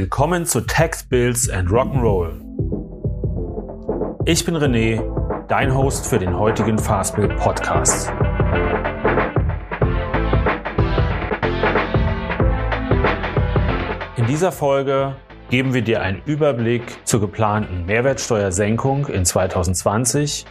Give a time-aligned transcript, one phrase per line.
[0.00, 2.40] Willkommen zu Tax Bills and Rock'n'Roll.
[4.24, 5.02] Ich bin René,
[5.46, 8.10] dein Host für den heutigen Fastbill Podcast.
[14.16, 15.16] In dieser Folge
[15.50, 20.46] geben wir dir einen Überblick zur geplanten Mehrwertsteuersenkung in 2020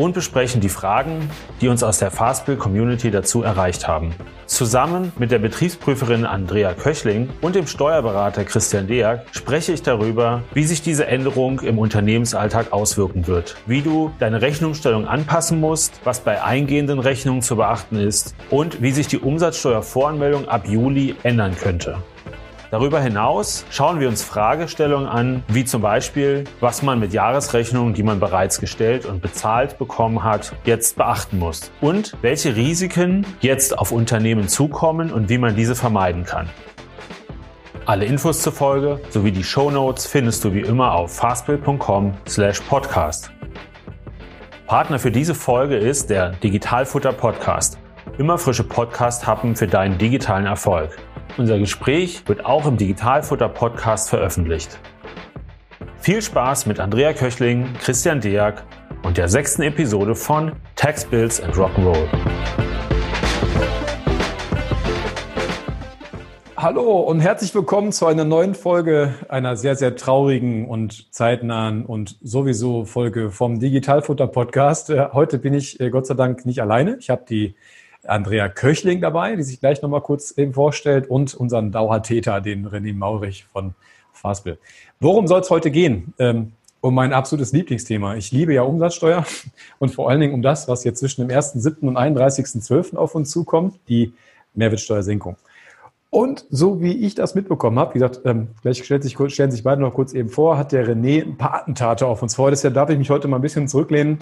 [0.00, 1.28] und besprechen die Fragen,
[1.60, 4.14] die uns aus der Fastbill Community dazu erreicht haben.
[4.46, 10.64] Zusammen mit der Betriebsprüferin Andrea Köchling und dem Steuerberater Christian Deak spreche ich darüber, wie
[10.64, 16.42] sich diese Änderung im Unternehmensalltag auswirken wird, wie du deine Rechnungsstellung anpassen musst, was bei
[16.42, 21.98] eingehenden Rechnungen zu beachten ist und wie sich die Umsatzsteuervoranmeldung ab Juli ändern könnte.
[22.70, 28.04] Darüber hinaus schauen wir uns Fragestellungen an, wie zum Beispiel, was man mit Jahresrechnungen, die
[28.04, 33.90] man bereits gestellt und bezahlt bekommen hat, jetzt beachten muss und welche Risiken jetzt auf
[33.90, 36.48] Unternehmen zukommen und wie man diese vermeiden kann.
[37.86, 43.32] Alle Infos zur Folge sowie die Show Notes findest du wie immer auf fastbill.com/podcast.
[44.68, 47.80] Partner für diese Folge ist der Digitalfutter Podcast.
[48.18, 50.96] Immer frische Podcast-Happen für deinen digitalen Erfolg.
[51.36, 54.78] Unser Gespräch wird auch im Digitalfutter Podcast veröffentlicht.
[55.98, 58.54] Viel Spaß mit Andrea Köchling, Christian Deak
[59.02, 62.08] und der sechsten Episode von Tax Bills and Rock'n'Roll.
[66.56, 72.18] Hallo und herzlich willkommen zu einer neuen Folge einer sehr, sehr traurigen und zeitnahen und
[72.20, 74.90] sowieso Folge vom Digitalfutter Podcast.
[74.90, 76.96] Äh, heute bin ich äh, Gott sei Dank nicht alleine.
[76.98, 77.54] Ich habe die
[78.04, 82.94] Andrea Köchling dabei, die sich gleich nochmal kurz eben vorstellt und unseren Dauertäter, den René
[82.94, 83.74] Maurich von
[84.12, 84.58] Fastbill.
[85.00, 86.14] Worum soll es heute gehen?
[86.18, 88.16] Ähm, um mein absolutes Lieblingsthema.
[88.16, 89.24] Ich liebe ja Umsatzsteuer
[89.78, 91.86] und vor allen Dingen um das, was jetzt zwischen dem 1.7.
[91.86, 92.96] und 31.12.
[92.96, 94.14] auf uns zukommt, die
[94.54, 95.36] Mehrwertsteuersenkung.
[96.08, 99.62] Und so wie ich das mitbekommen habe, wie gesagt, ähm, gleich stellt sich, stellen sich
[99.62, 102.50] beide noch kurz eben vor, hat der René ein paar Attentate auf uns vor.
[102.50, 104.18] Deshalb darf ich mich heute mal ein bisschen zurücklehnen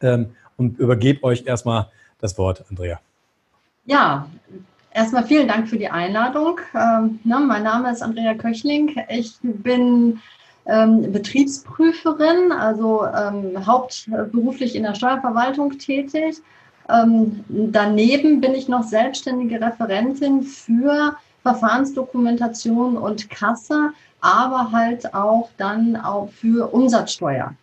[0.00, 1.88] ähm, und übergebe euch erstmal
[2.20, 3.00] das Wort, Andrea.
[3.86, 4.28] Ja,
[4.92, 6.60] erstmal vielen Dank für die Einladung.
[6.74, 8.94] Ähm, na, mein Name ist Andrea Köchling.
[9.08, 10.20] Ich bin
[10.66, 16.36] ähm, Betriebsprüferin, also ähm, hauptberuflich in der Steuerverwaltung tätig.
[16.88, 25.96] Ähm, daneben bin ich noch selbstständige Referentin für Verfahrensdokumentation und Kasse, aber halt auch dann
[25.96, 27.54] auch für Umsatzsteuer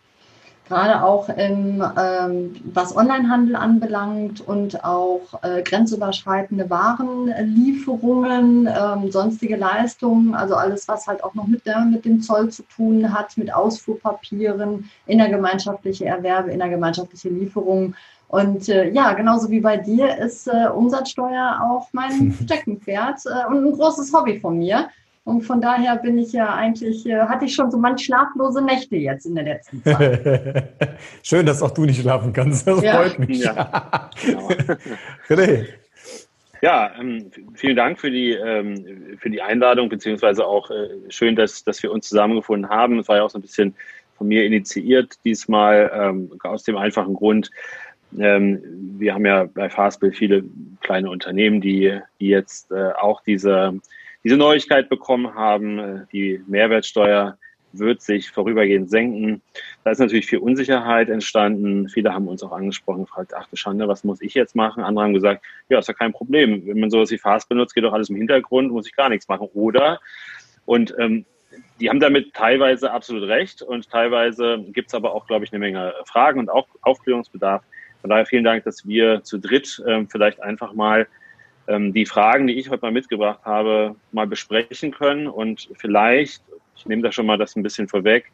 [0.68, 10.34] gerade auch im, ähm, was Onlinehandel anbelangt und auch äh, grenzüberschreitende Warenlieferungen, ähm, sonstige Leistungen,
[10.34, 13.54] also alles, was halt auch noch mit, der, mit dem Zoll zu tun hat, mit
[13.54, 17.94] Ausfuhrpapieren, innergemeinschaftliche Erwerbe, innergemeinschaftliche Lieferungen.
[18.28, 23.64] Und äh, ja, genauso wie bei dir ist äh, Umsatzsteuer auch mein Steckenpferd äh, und
[23.64, 24.88] ein großes Hobby von mir.
[25.26, 28.94] Und von daher bin ich ja eigentlich, äh, hatte ich schon so manch schlaflose Nächte
[28.94, 30.68] jetzt in der letzten Zeit.
[31.24, 32.64] Schön, dass auch du nicht schlafen kannst.
[32.64, 32.94] Das ja.
[32.94, 33.42] freut mich.
[33.42, 34.08] Ja,
[35.28, 35.64] genau.
[36.62, 41.64] ja ähm, vielen Dank für die, ähm, für die Einladung, beziehungsweise auch äh, schön, dass,
[41.64, 43.00] dass wir uns zusammengefunden haben.
[43.00, 43.74] Es war ja auch so ein bisschen
[44.16, 47.50] von mir initiiert diesmal, ähm, aus dem einfachen Grund,
[48.16, 48.62] ähm,
[48.98, 50.44] wir haben ja bei Fastbill viele
[50.82, 53.80] kleine Unternehmen, die, die jetzt äh, auch diese
[54.26, 55.78] diese Neuigkeit bekommen haben.
[55.78, 57.38] Äh, die Mehrwertsteuer
[57.72, 59.40] wird sich vorübergehend senken.
[59.84, 61.88] Da ist natürlich viel Unsicherheit entstanden.
[61.88, 64.82] Viele haben uns auch angesprochen, gefragt, ach du Schande, was muss ich jetzt machen?
[64.82, 66.66] Andere haben gesagt, ja, ist ja kein Problem.
[66.66, 69.28] Wenn man sowas wie Fast benutzt, geht doch alles im Hintergrund, muss ich gar nichts
[69.28, 69.48] machen.
[69.54, 70.00] Oder,
[70.64, 71.24] und ähm,
[71.78, 75.60] die haben damit teilweise absolut recht und teilweise gibt es aber auch, glaube ich, eine
[75.60, 77.62] Menge Fragen und auch Aufklärungsbedarf.
[78.00, 81.06] Von daher vielen Dank, dass wir zu dritt ähm, vielleicht einfach mal
[81.68, 85.26] ähm, die Fragen, die ich heute mal mitgebracht habe, mal besprechen können.
[85.26, 86.42] Und vielleicht,
[86.76, 88.30] ich nehme da schon mal das ein bisschen vorweg,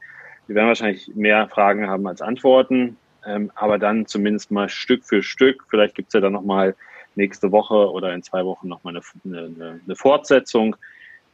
[0.46, 5.22] wir werden wahrscheinlich mehr Fragen haben als Antworten, ähm, aber dann zumindest mal Stück für
[5.22, 5.64] Stück.
[5.68, 6.74] Vielleicht gibt es ja dann nochmal
[7.14, 10.76] nächste Woche oder in zwei Wochen nochmal eine, eine, eine Fortsetzung.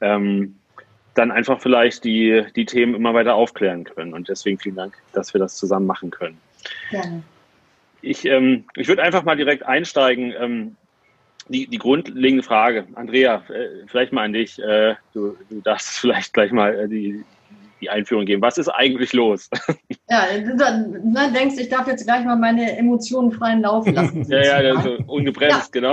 [0.00, 0.56] Ähm,
[1.14, 4.14] dann einfach vielleicht die, die Themen immer weiter aufklären können.
[4.14, 6.38] Und deswegen vielen Dank, dass wir das zusammen machen können.
[6.90, 7.22] Gerne.
[8.02, 10.32] Ich, ähm, ich würde einfach mal direkt einsteigen.
[10.38, 10.76] Ähm,
[11.48, 14.58] die, die grundlegende Frage, Andrea, äh, vielleicht mal an dich.
[14.58, 17.24] Äh, du, du darfst vielleicht gleich mal äh, die,
[17.80, 18.42] die Einführung geben.
[18.42, 19.48] Was ist eigentlich los?
[20.10, 24.24] Ja, du dann, dann denkst, ich darf jetzt gleich mal meine Emotionen freien Lauf lassen.
[24.30, 25.92] ja, ja, also ungebremst, ja.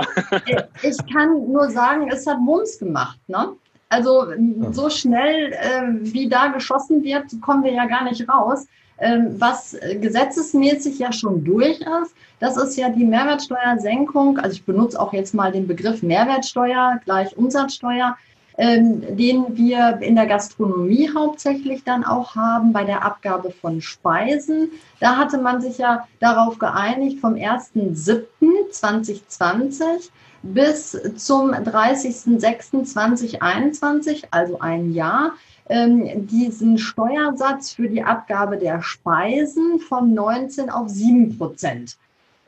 [0.82, 3.18] ich kann nur sagen, es hat Mums gemacht.
[3.26, 3.52] Ne?
[3.90, 4.32] Also
[4.70, 8.66] so schnell, äh, wie da geschossen wird, kommen wir ja gar nicht raus.
[8.98, 14.38] Ähm, was gesetzesmäßig ja schon durch ist, das ist ja die Mehrwertsteuersenkung.
[14.38, 18.16] Also ich benutze auch jetzt mal den Begriff Mehrwertsteuer gleich Umsatzsteuer.
[18.58, 24.70] ähm, den wir in der Gastronomie hauptsächlich dann auch haben bei der Abgabe von Speisen.
[25.00, 30.10] Da hatte man sich ja darauf geeinigt, vom 1.7.2020
[30.42, 35.32] bis zum 30.06.2021, also ein Jahr,
[35.68, 41.98] ähm, diesen Steuersatz für die Abgabe der Speisen von 19 auf 7 Prozent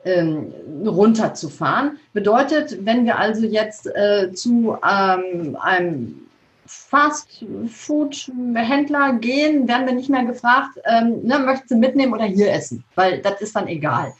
[0.05, 0.53] ähm,
[0.85, 1.99] runterzufahren.
[2.13, 6.21] Bedeutet, wenn wir also jetzt äh, zu ähm, einem
[6.65, 12.83] Fast-Food-Händler gehen, werden wir nicht mehr gefragt, ähm, ne, möchtest du mitnehmen oder hier essen,
[12.95, 14.13] weil das ist dann egal.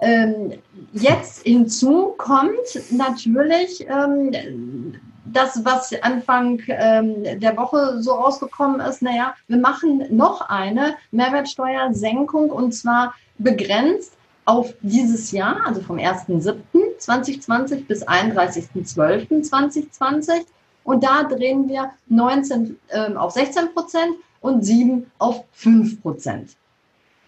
[0.00, 0.52] Ähm,
[0.92, 4.94] jetzt hinzu kommt natürlich ähm,
[5.32, 12.50] das, was Anfang ähm, der Woche so rausgekommen ist, naja, wir machen noch eine Mehrwertsteuersenkung
[12.50, 14.14] und zwar begrenzt
[14.44, 20.46] auf dieses Jahr, also vom 1.7.2020 bis 31.12.2020.
[20.84, 26.56] Und da drehen wir 19 ähm, auf 16 Prozent und 7 auf 5 Prozent.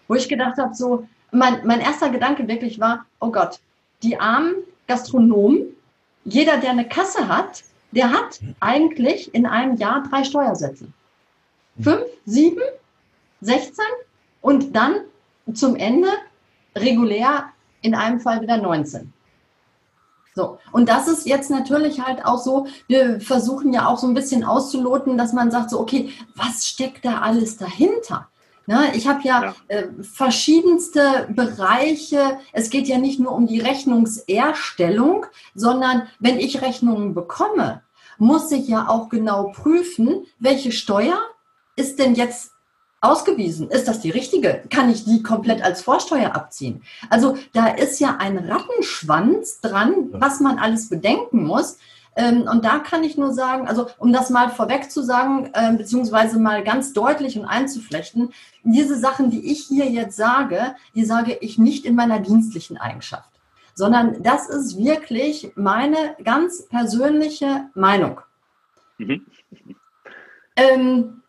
[0.07, 3.59] Wo ich gedacht habe, so, mein, mein erster Gedanke wirklich war, oh Gott,
[4.01, 4.55] die armen
[4.87, 5.67] Gastronomen,
[6.25, 10.87] jeder, der eine Kasse hat, der hat eigentlich in einem Jahr drei Steuersätze.
[11.79, 12.61] Fünf, sieben,
[13.41, 13.83] 16
[14.41, 14.95] und dann
[15.53, 16.09] zum Ende
[16.75, 17.45] regulär
[17.81, 19.11] in einem Fall wieder 19.
[20.33, 24.13] So, und das ist jetzt natürlich halt auch so, wir versuchen ja auch so ein
[24.13, 28.29] bisschen auszuloten, dass man sagt, so, okay, was steckt da alles dahinter?
[28.71, 29.55] Ne, ich habe ja, ja.
[29.67, 32.37] Äh, verschiedenste Bereiche.
[32.53, 37.81] Es geht ja nicht nur um die Rechnungserstellung, sondern wenn ich Rechnungen bekomme,
[38.17, 41.19] muss ich ja auch genau prüfen, welche Steuer
[41.75, 42.53] ist denn jetzt
[43.01, 43.69] ausgewiesen.
[43.69, 44.63] Ist das die richtige?
[44.69, 46.81] Kann ich die komplett als Vorsteuer abziehen?
[47.09, 51.77] Also da ist ja ein Rattenschwanz dran, was man alles bedenken muss.
[52.15, 55.73] Ähm, und da kann ich nur sagen, also um das mal vorweg zu sagen, äh,
[55.75, 61.37] beziehungsweise mal ganz deutlich und einzuflechten, diese Sachen, die ich hier jetzt sage, die sage
[61.39, 63.29] ich nicht in meiner dienstlichen Eigenschaft,
[63.73, 68.19] sondern das ist wirklich meine ganz persönliche Meinung.
[68.97, 69.25] Mhm.
[70.57, 71.21] Ähm,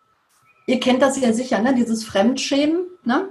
[0.66, 1.74] ihr kennt das ja sicher, ne?
[1.74, 2.86] dieses Fremdschämen.
[3.04, 3.28] Ne?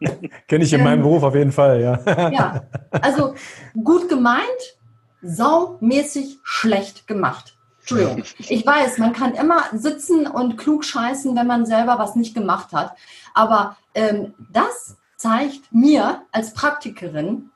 [0.46, 2.30] Kenne ich in ähm, meinem Beruf auf jeden Fall, ja.
[2.30, 3.34] ja, also
[3.82, 4.76] gut gemeint,
[5.22, 7.56] saumäßig schlecht gemacht.
[7.80, 8.22] Entschuldigung.
[8.38, 12.72] Ich weiß, man kann immer sitzen und klug scheißen, wenn man selber was nicht gemacht
[12.72, 12.96] hat.
[13.34, 17.50] Aber ähm, das zeigt mir als Praktikerin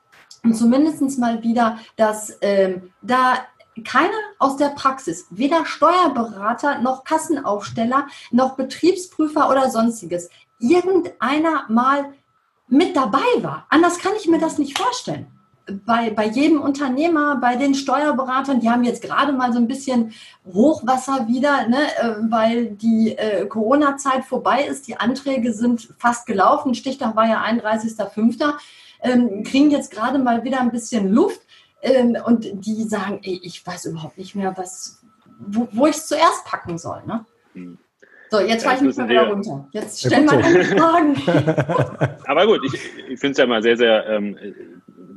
[0.53, 3.39] zumindest mal wieder, dass ähm, da
[3.83, 10.29] keiner aus der Praxis, weder Steuerberater noch Kassenaufsteller noch Betriebsprüfer oder sonstiges,
[10.59, 12.13] irgendeiner mal
[12.67, 13.65] mit dabei war.
[13.69, 15.36] Anders kann ich mir das nicht vorstellen
[15.85, 20.13] bei, bei jedem Unternehmer, bei den Steuerberatern, die haben jetzt gerade mal so ein bisschen
[20.45, 24.87] Hochwasser wieder, ne, äh, weil die äh, Corona-Zeit vorbei ist.
[24.87, 26.73] Die Anträge sind fast gelaufen.
[26.73, 28.53] Stichtag war ja 31.05.
[29.01, 31.41] Ähm, kriegen jetzt gerade mal wieder ein bisschen Luft.
[31.81, 35.03] Ähm, und die sagen, ey, ich weiß überhaupt nicht mehr, was,
[35.39, 37.03] wo, wo ich es zuerst packen soll.
[37.05, 37.25] Ne?
[37.53, 37.77] Hm.
[38.29, 39.67] So, jetzt fahre ich nicht mehr wieder runter.
[39.71, 41.15] Jetzt stellen wir ja, Fragen.
[42.25, 42.73] Aber gut, ich,
[43.09, 44.37] ich finde es ja mal sehr, sehr ähm,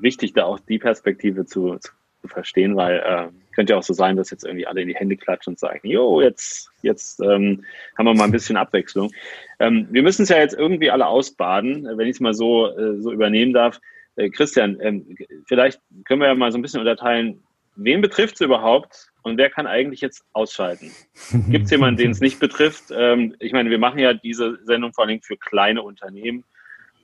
[0.02, 1.92] wichtig, da auch die Perspektive zu, zu
[2.28, 5.16] verstehen, weil äh, könnte ja auch so sein, dass jetzt irgendwie alle in die Hände
[5.16, 7.64] klatschen und sagen, jo, jetzt, jetzt ähm,
[7.96, 9.10] haben wir mal ein bisschen Abwechslung.
[9.58, 13.00] Ähm, wir müssen es ja jetzt irgendwie alle ausbaden, wenn ich es mal so, äh,
[13.00, 13.80] so übernehmen darf.
[14.16, 15.16] Äh, Christian, ähm,
[15.46, 17.42] vielleicht können wir ja mal so ein bisschen unterteilen,
[17.76, 20.90] wen betrifft es überhaupt und wer kann eigentlich jetzt ausschalten?
[21.50, 22.84] Gibt es jemanden, den es nicht betrifft?
[22.92, 26.44] Ähm, ich meine, wir machen ja diese Sendung vor allem für kleine Unternehmen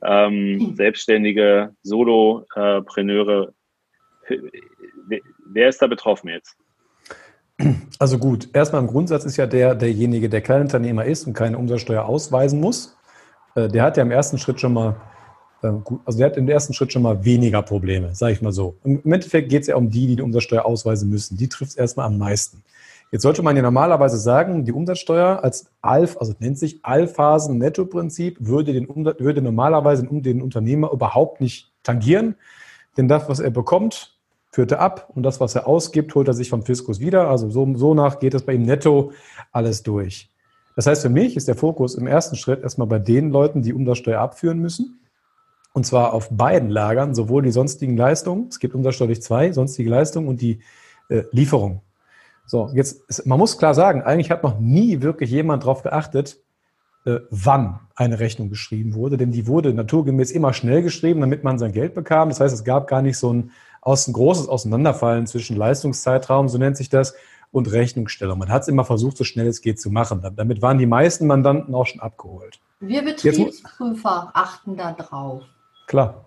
[0.03, 0.75] ähm, hm.
[0.75, 3.53] Selbstständige, Solopreneure.
[5.49, 6.57] Wer ist da betroffen jetzt?
[7.97, 12.05] Also gut, erstmal im Grundsatz ist ja der, derjenige, der Kleinunternehmer ist und keine Umsatzsteuer
[12.05, 12.95] ausweisen muss,
[13.55, 14.95] äh, der hat ja im ersten Schritt schon mal,
[15.63, 15.71] äh,
[16.05, 18.77] also der hat im ersten Schritt schon mal weniger Probleme, sage ich mal so.
[18.83, 21.37] Im Endeffekt geht es ja um die, die die Umsatzsteuer ausweisen müssen.
[21.37, 22.63] Die trifft es erstmal am meisten.
[23.11, 28.73] Jetzt sollte man ja normalerweise sagen, die Umsatzsteuer als Alf, also nennt sich Allphasen-Netto-Prinzip, würde,
[28.73, 32.35] den, würde normalerweise den Unternehmer überhaupt nicht tangieren.
[32.97, 34.17] Denn das, was er bekommt,
[34.51, 37.29] führt er ab und das, was er ausgibt, holt er sich vom Fiskus wieder.
[37.29, 39.11] Also so, so nach geht es bei ihm netto
[39.51, 40.29] alles durch.
[40.75, 43.73] Das heißt, für mich ist der Fokus im ersten Schritt erstmal bei den Leuten, die
[43.73, 44.99] Umsatzsteuer abführen müssen.
[45.73, 50.27] Und zwar auf beiden Lagern, sowohl die sonstigen Leistungen, es gibt umsatzsteuerlich zwei, sonstige Leistungen
[50.27, 50.59] und die
[51.09, 51.81] äh, Lieferung.
[52.47, 56.39] So, jetzt, man muss klar sagen, eigentlich hat noch nie wirklich jemand darauf geachtet,
[57.05, 61.59] äh, wann eine Rechnung geschrieben wurde, denn die wurde naturgemäß immer schnell geschrieben, damit man
[61.59, 62.29] sein Geld bekam.
[62.29, 63.51] Das heißt, es gab gar nicht so ein,
[63.81, 67.15] aus, ein großes Auseinanderfallen zwischen Leistungszeitraum, so nennt sich das,
[67.51, 68.39] und Rechnungsstellung.
[68.39, 70.21] Man hat es immer versucht, so schnell es geht zu machen.
[70.35, 72.59] Damit waren die meisten Mandanten auch schon abgeholt.
[72.79, 75.43] Wir Betriebsprüfer achten da drauf.
[75.87, 76.25] Klar.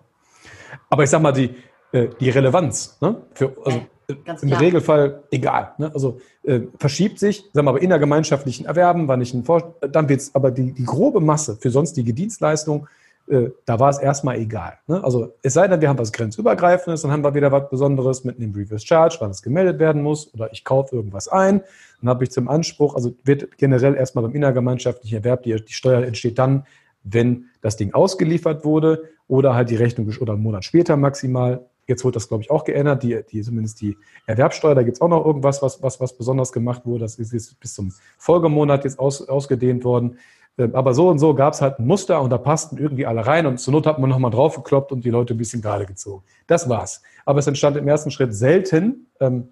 [0.89, 1.55] Aber ich sag mal, die,
[1.91, 3.21] äh, die Relevanz, ne?
[3.33, 3.81] Für, also,
[4.25, 4.61] Ganz im klar.
[4.61, 5.73] Regelfall egal.
[5.77, 5.91] Ne?
[5.93, 10.21] Also äh, verschiebt sich, sagen wir aber innergemeinschaftlichen Erwerben war nicht ein Vor dann wird
[10.21, 12.87] es aber die, die grobe Masse für sonstige Dienstleistungen,
[13.27, 14.73] äh, da war es erstmal egal.
[14.87, 15.03] Ne?
[15.03, 18.37] Also es sei denn, wir haben was Grenzübergreifendes, dann haben wir wieder was Besonderes mit
[18.37, 21.61] einem Reverse Charge, weil es gemeldet werden muss oder ich kaufe irgendwas ein,
[22.01, 26.03] dann habe ich zum Anspruch, also wird generell erstmal beim innergemeinschaftlichen Erwerb, die, die Steuer
[26.03, 26.65] entsteht dann,
[27.03, 31.65] wenn das Ding ausgeliefert wurde oder halt die Rechnung oder einen Monat später maximal.
[31.87, 33.97] Jetzt wurde das, glaube ich, auch geändert, die, die, zumindest die
[34.27, 37.01] Erwerbsteuer, da gibt es auch noch irgendwas, was, was, was besonders gemacht wurde.
[37.01, 40.17] Das ist jetzt bis zum Folgemonat jetzt aus, ausgedehnt worden.
[40.57, 43.25] Ähm, aber so und so gab es halt ein Muster und da passten irgendwie alle
[43.25, 46.23] rein und zur Not hat man nochmal draufgekloppt und die Leute ein bisschen gerade gezogen.
[46.47, 47.01] Das war's.
[47.25, 49.49] Aber es entstand im ersten Schritt selten ähm,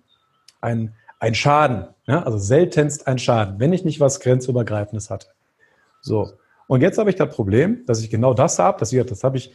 [0.62, 1.88] ein, ein Schaden.
[2.06, 2.24] Ja?
[2.24, 5.28] Also seltenst ein Schaden, wenn ich nicht was Grenzübergreifendes hatte.
[6.02, 6.32] So.
[6.68, 8.80] Und jetzt habe ich das Problem, dass ich genau das habe.
[8.80, 9.54] Das, das habe ich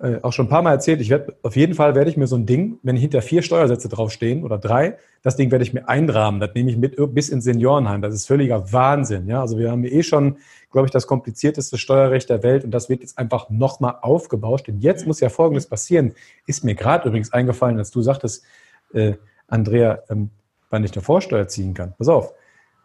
[0.00, 1.00] äh, auch schon ein paar Mal erzählt.
[1.00, 3.88] Ich werde auf jeden Fall werde ich mir so ein Ding, wenn hinter vier Steuersätze
[3.88, 6.40] draufstehen oder drei, das Ding werde ich mir einrahmen.
[6.40, 8.00] Das nehme ich mit bis ins Seniorenheim.
[8.00, 9.26] Das ist völliger Wahnsinn.
[9.26, 10.36] Ja, also wir haben eh schon,
[10.70, 14.68] glaube ich, das komplizierteste Steuerrecht der Welt und das wird jetzt einfach nochmal aufgebauscht.
[14.68, 16.14] Denn jetzt muss ja Folgendes passieren.
[16.46, 18.44] Ist mir gerade übrigens eingefallen, als du sagtest,
[18.92, 19.14] äh,
[19.48, 20.30] Andrea, ähm,
[20.70, 21.94] wann ich eine Vorsteuer ziehen kann.
[21.98, 22.34] Pass auf.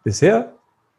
[0.02, 0.52] Bisher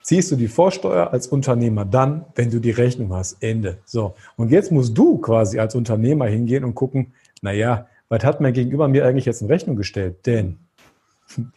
[0.05, 3.41] ziehst du die Vorsteuer als Unternehmer dann, wenn du die Rechnung hast.
[3.41, 3.79] Ende.
[3.85, 4.13] So.
[4.35, 8.87] Und jetzt musst du quasi als Unternehmer hingehen und gucken, naja, was hat mir gegenüber
[8.87, 10.27] mir eigentlich jetzt in Rechnung gestellt?
[10.27, 10.59] Denn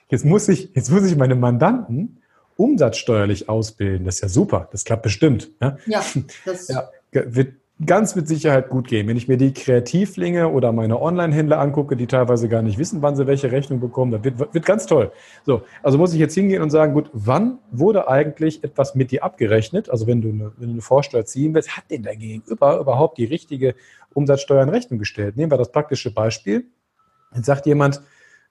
[0.09, 2.23] jetzt muss ich, jetzt muss ich meine Mandanten
[2.57, 4.07] umsatzsteuerlich ausbilden.
[4.07, 4.69] Das ist ja super.
[4.73, 5.51] Das klappt bestimmt.
[5.61, 6.03] Ja, ja
[6.47, 7.53] das ja, wird
[7.85, 9.07] ganz mit Sicherheit gut gehen.
[9.07, 13.15] Wenn ich mir die Kreativlinge oder meine Online-Händler angucke, die teilweise gar nicht wissen, wann
[13.15, 15.13] sie welche Rechnung bekommen, das wird, wird ganz toll.
[15.45, 19.23] So, also muss ich jetzt hingehen und sagen, gut, wann wurde eigentlich etwas mit dir
[19.23, 19.91] abgerechnet?
[19.91, 23.17] Also wenn du eine, wenn du eine Vorsteuer ziehen willst, hat denn dein Gegenüber überhaupt
[23.19, 23.77] die richtige
[24.13, 25.37] Umsatzsteuer in Rechnung gestellt?
[25.37, 26.65] Nehmen wir das praktische Beispiel.
[27.35, 28.01] Jetzt sagt jemand,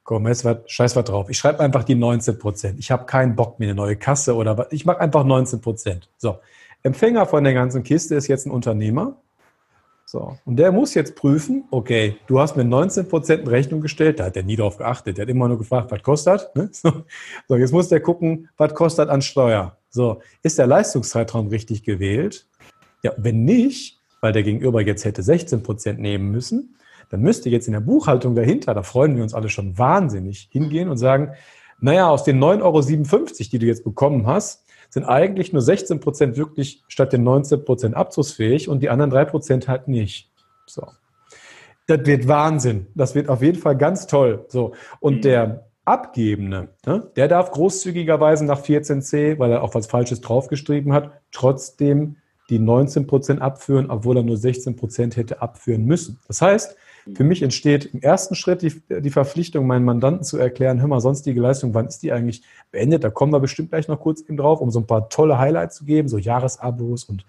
[0.04, 1.30] komm, jetzt was, scheiß was drauf.
[1.30, 2.80] Ich schreibe einfach die 19 Prozent.
[2.80, 4.68] Ich habe keinen Bock mir eine neue Kasse oder was.
[4.72, 6.10] Ich mache einfach 19 Prozent.
[6.18, 6.38] So.
[6.84, 9.18] Empfänger von der ganzen Kiste ist jetzt ein Unternehmer.
[10.10, 14.26] So, und der muss jetzt prüfen, okay, du hast mir 19% in Rechnung gestellt, da
[14.26, 16.50] hat er nie drauf geachtet, der hat immer nur gefragt, was kostet.
[16.56, 16.70] Ne?
[16.72, 17.04] So,
[17.50, 19.76] so, jetzt muss der gucken, was kostet an Steuer.
[19.90, 22.48] So, ist der Leistungszeitraum richtig gewählt?
[23.04, 26.78] Ja, wenn nicht, weil der Gegenüber jetzt hätte 16% nehmen müssen,
[27.10, 30.88] dann müsste jetzt in der Buchhaltung dahinter, da freuen wir uns alle schon wahnsinnig, hingehen
[30.88, 31.34] und sagen,
[31.82, 36.38] naja, aus den 9,57 Euro, die du jetzt bekommen hast, sind eigentlich nur 16 Prozent
[36.38, 40.32] wirklich statt den 19 Prozent abzugsfähig und die anderen drei Prozent halt nicht.
[40.66, 40.88] So.
[41.88, 42.88] Das wird Wahnsinn.
[42.96, 44.46] Das wird auf jeden Fall ganz toll.
[44.50, 44.74] So.
[45.00, 45.22] Und mhm.
[45.22, 51.12] der Abgebende, ne, der darf großzügigerweise nach 14c, weil er auch was Falsches draufgeschrieben hat,
[51.32, 52.18] trotzdem
[52.50, 56.20] die 19 Prozent abführen, obwohl er nur 16 Prozent hätte abführen müssen.
[56.28, 56.76] Das heißt,
[57.16, 61.02] für mich entsteht im ersten Schritt die, die Verpflichtung, meinen Mandanten zu erklären, hör mal,
[61.02, 63.04] sonstige Leistung, wann ist die eigentlich beendet?
[63.04, 65.78] Da kommen wir bestimmt gleich noch kurz eben drauf, um so ein paar tolle Highlights
[65.78, 67.26] zu geben, so Jahresabos und,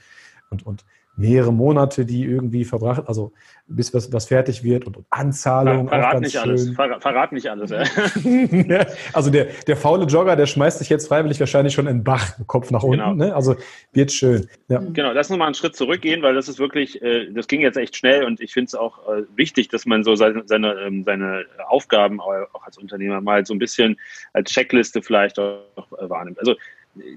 [0.50, 0.84] und, und
[1.18, 3.32] mehrere Monate, die irgendwie verbracht, also
[3.66, 5.88] bis was, was fertig wird und, und Anzahlung.
[5.88, 6.42] Ver, verrat nicht schön.
[6.42, 6.70] alles.
[6.70, 7.70] Ver, verrat nicht alles.
[8.68, 8.86] Ja.
[9.12, 12.34] also der, der faule Jogger, der schmeißt sich jetzt freiwillig wahrscheinlich schon in den Bach,
[12.46, 12.98] Kopf nach unten.
[12.98, 13.14] Genau.
[13.14, 13.34] Ne?
[13.34, 13.56] Also
[13.92, 14.48] wird schön.
[14.68, 14.78] Ja.
[14.78, 17.76] Genau, lass uns mal einen Schritt zurückgehen, weil das ist wirklich, äh, das ging jetzt
[17.76, 21.04] echt schnell und ich finde es auch äh, wichtig, dass man so seine, seine, ähm,
[21.04, 23.98] seine Aufgaben auch als Unternehmer mal so ein bisschen
[24.32, 25.62] als Checkliste vielleicht auch
[25.98, 26.38] äh, wahrnimmt.
[26.38, 26.54] Also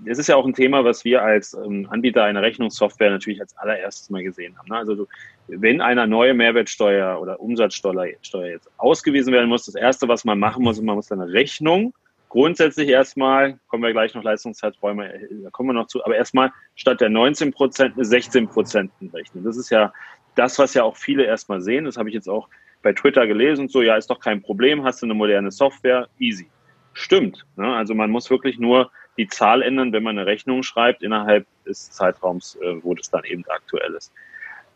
[0.05, 3.57] das ist ja auch ein Thema, was wir als ähm, Anbieter einer Rechnungssoftware natürlich als
[3.57, 4.69] allererstes mal gesehen haben.
[4.69, 4.77] Ne?
[4.77, 5.07] Also du,
[5.47, 10.39] wenn eine neue Mehrwertsteuer oder Umsatzsteuer Steuer jetzt ausgewiesen werden muss, das Erste, was man
[10.39, 11.93] machen muss, man muss eine Rechnung
[12.31, 15.11] grundsätzlich erstmal, kommen wir gleich noch Leistungszeiträume,
[15.43, 19.43] da kommen wir noch zu, aber erstmal statt der 19 Prozent eine 16 Prozent rechnen.
[19.43, 19.91] Das ist ja
[20.35, 21.83] das, was ja auch viele erstmal sehen.
[21.83, 22.47] Das habe ich jetzt auch
[22.83, 23.67] bei Twitter gelesen.
[23.67, 26.49] So, ja, ist doch kein Problem, hast du eine moderne Software, easy.
[26.93, 27.45] Stimmt.
[27.57, 27.67] Ne?
[27.67, 31.91] Also man muss wirklich nur die Zahl ändern, wenn man eine Rechnung schreibt innerhalb des
[31.91, 34.13] Zeitraums, äh, wo das dann eben aktuell ist.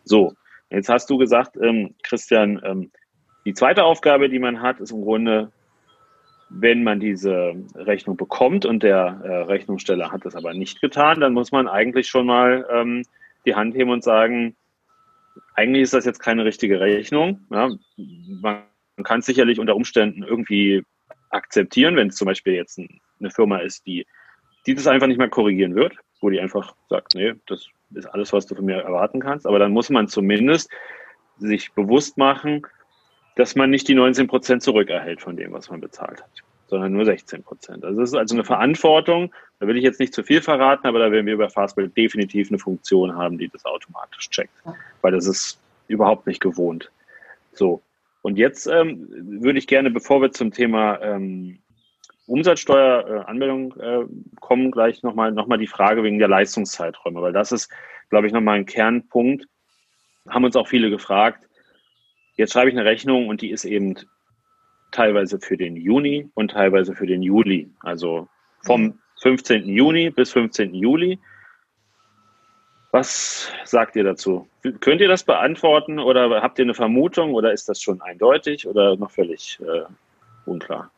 [0.04, 0.34] So,
[0.70, 2.92] jetzt hast du gesagt, ähm, Christian, ähm,
[3.46, 5.52] die zweite Aufgabe, die man hat, ist im Grunde,
[6.50, 11.34] wenn man diese Rechnung bekommt und der äh, Rechnungssteller hat das aber nicht getan, dann
[11.34, 13.04] muss man eigentlich schon mal ähm,
[13.46, 14.56] die Hand heben und sagen,
[15.54, 17.46] eigentlich ist das jetzt keine richtige Rechnung.
[17.50, 17.70] Ja,
[18.42, 18.64] man
[19.04, 20.84] kann es sicherlich unter Umständen irgendwie
[21.30, 24.06] akzeptieren, wenn es zum Beispiel jetzt ein, eine Firma ist, die
[24.66, 28.34] die das einfach nicht mehr korrigieren wird, wo die einfach sagt, nee, das ist alles,
[28.34, 29.46] was du von mir erwarten kannst.
[29.46, 30.70] Aber dann muss man zumindest
[31.38, 32.66] sich bewusst machen,
[33.36, 36.32] dass man nicht die 19 Prozent zurückerhält von dem, was man bezahlt hat.
[36.68, 37.86] sondern nur 16 Prozent.
[37.86, 39.32] Also das ist also eine Verantwortung.
[39.60, 42.50] Da will ich jetzt nicht zu viel verraten, aber da werden wir bei Fastbill definitiv
[42.50, 44.54] eine Funktion haben, die das automatisch checkt,
[45.02, 46.92] weil das ist überhaupt nicht gewohnt.
[47.54, 47.82] So.
[48.24, 49.08] Und jetzt ähm,
[49.42, 51.60] würde ich gerne, bevor wir zum Thema ähm,
[52.28, 54.06] Umsatzsteueranmeldung äh, äh,
[54.40, 57.72] kommen, gleich nochmal noch mal die Frage wegen der Leistungszeiträume, weil das ist,
[58.10, 59.46] glaube ich, nochmal ein Kernpunkt.
[60.28, 61.48] Haben uns auch viele gefragt.
[62.36, 63.96] Jetzt schreibe ich eine Rechnung und die ist eben
[64.92, 67.70] teilweise für den Juni und teilweise für den Juli.
[67.82, 68.28] Also
[68.64, 69.68] vom 15.
[69.68, 70.74] Juni bis 15.
[70.74, 71.20] Juli.
[72.92, 74.48] Was sagt ihr dazu?
[74.80, 78.96] Könnt ihr das beantworten oder habt ihr eine Vermutung oder ist das schon eindeutig oder
[78.96, 79.84] noch völlig äh,
[80.50, 80.92] unklar?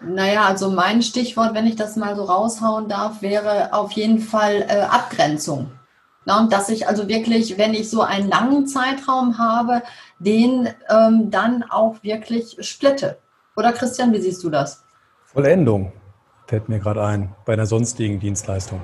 [0.00, 4.66] Naja, also mein Stichwort, wenn ich das mal so raushauen darf, wäre auf jeden Fall
[4.68, 5.70] äh, Abgrenzung.
[6.26, 9.82] Na, dass ich also wirklich, wenn ich so einen langen Zeitraum habe,
[10.18, 13.18] den ähm, dann auch wirklich splitte.
[13.56, 14.84] Oder Christian, wie siehst du das?
[15.26, 15.92] Vollendung
[16.46, 18.80] fällt mir gerade ein bei einer sonstigen Dienstleistung.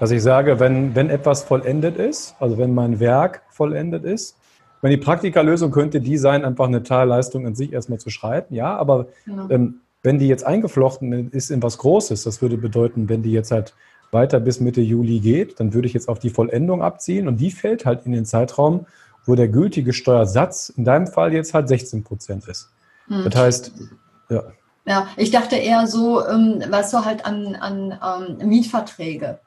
[0.00, 4.36] Dass ich sage, wenn, wenn etwas vollendet ist, also wenn mein Werk vollendet ist,
[4.82, 8.76] wenn die Praktikerlösung könnte die sein, einfach eine Teilleistung an sich erstmal zu schreiben, ja,
[8.76, 9.48] aber genau.
[9.48, 13.50] ähm, wenn die jetzt eingeflochten ist in was Großes, das würde bedeuten, wenn die jetzt
[13.50, 13.74] halt
[14.12, 17.50] weiter bis Mitte Juli geht, dann würde ich jetzt auf die Vollendung abziehen und die
[17.50, 18.86] fällt halt in den Zeitraum,
[19.24, 22.70] wo der gültige Steuersatz in deinem Fall jetzt halt 16 Prozent ist.
[23.08, 23.24] Hm.
[23.24, 23.72] Das heißt,
[24.28, 24.44] ja.
[24.86, 29.40] Ja, ich dachte eher so, ähm, weißt du, halt an, an ähm, Mietverträge.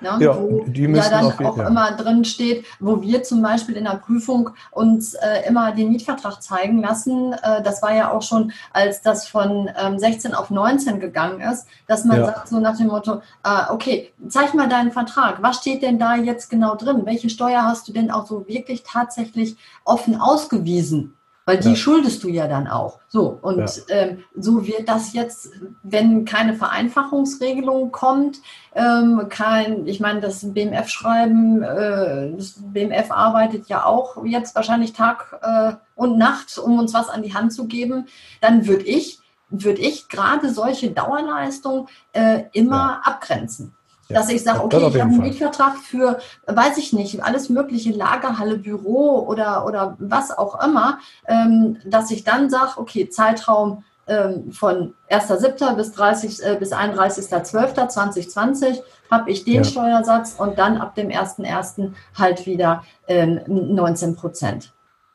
[0.00, 1.68] Ne, ja, wo die ja dann auch, auch ja.
[1.68, 6.42] immer drin steht, wo wir zum Beispiel in der Prüfung uns äh, immer den Mietvertrag
[6.42, 7.32] zeigen lassen.
[7.32, 11.66] Äh, das war ja auch schon, als das von ähm, 16 auf 19 gegangen ist,
[11.86, 12.26] dass man ja.
[12.26, 15.42] sagt so nach dem Motto, äh, okay, zeig mal deinen Vertrag.
[15.42, 17.02] Was steht denn da jetzt genau drin?
[17.06, 21.16] Welche Steuer hast du denn auch so wirklich tatsächlich offen ausgewiesen?
[21.46, 21.76] Weil die ja.
[21.76, 23.00] schuldest du ja dann auch.
[23.08, 23.94] So, und ja.
[23.94, 25.50] ähm, so wird das jetzt,
[25.82, 28.38] wenn keine Vereinfachungsregelung kommt,
[28.74, 35.38] ähm, kein, ich meine, das BMF-Schreiben, äh, das BMF arbeitet ja auch jetzt wahrscheinlich Tag
[35.42, 38.06] äh, und Nacht, um uns was an die Hand zu geben,
[38.40, 43.00] dann würde ich, würde ich gerade solche Dauerleistungen äh, immer ja.
[43.04, 43.74] abgrenzen.
[44.08, 48.58] Dass ich sage, okay, ich habe einen Mietvertrag für, weiß ich nicht, alles mögliche, Lagerhalle,
[48.58, 54.92] Büro oder, oder was auch immer, ähm, dass ich dann sage, okay, Zeitraum ähm, von
[55.10, 55.76] 1.7.
[55.76, 59.64] bis, 30, äh, bis 31.12.2020 habe ich den ja.
[59.64, 61.92] Steuersatz und dann ab dem 1.1.
[62.18, 64.73] halt wieder ähm, 19 Prozent.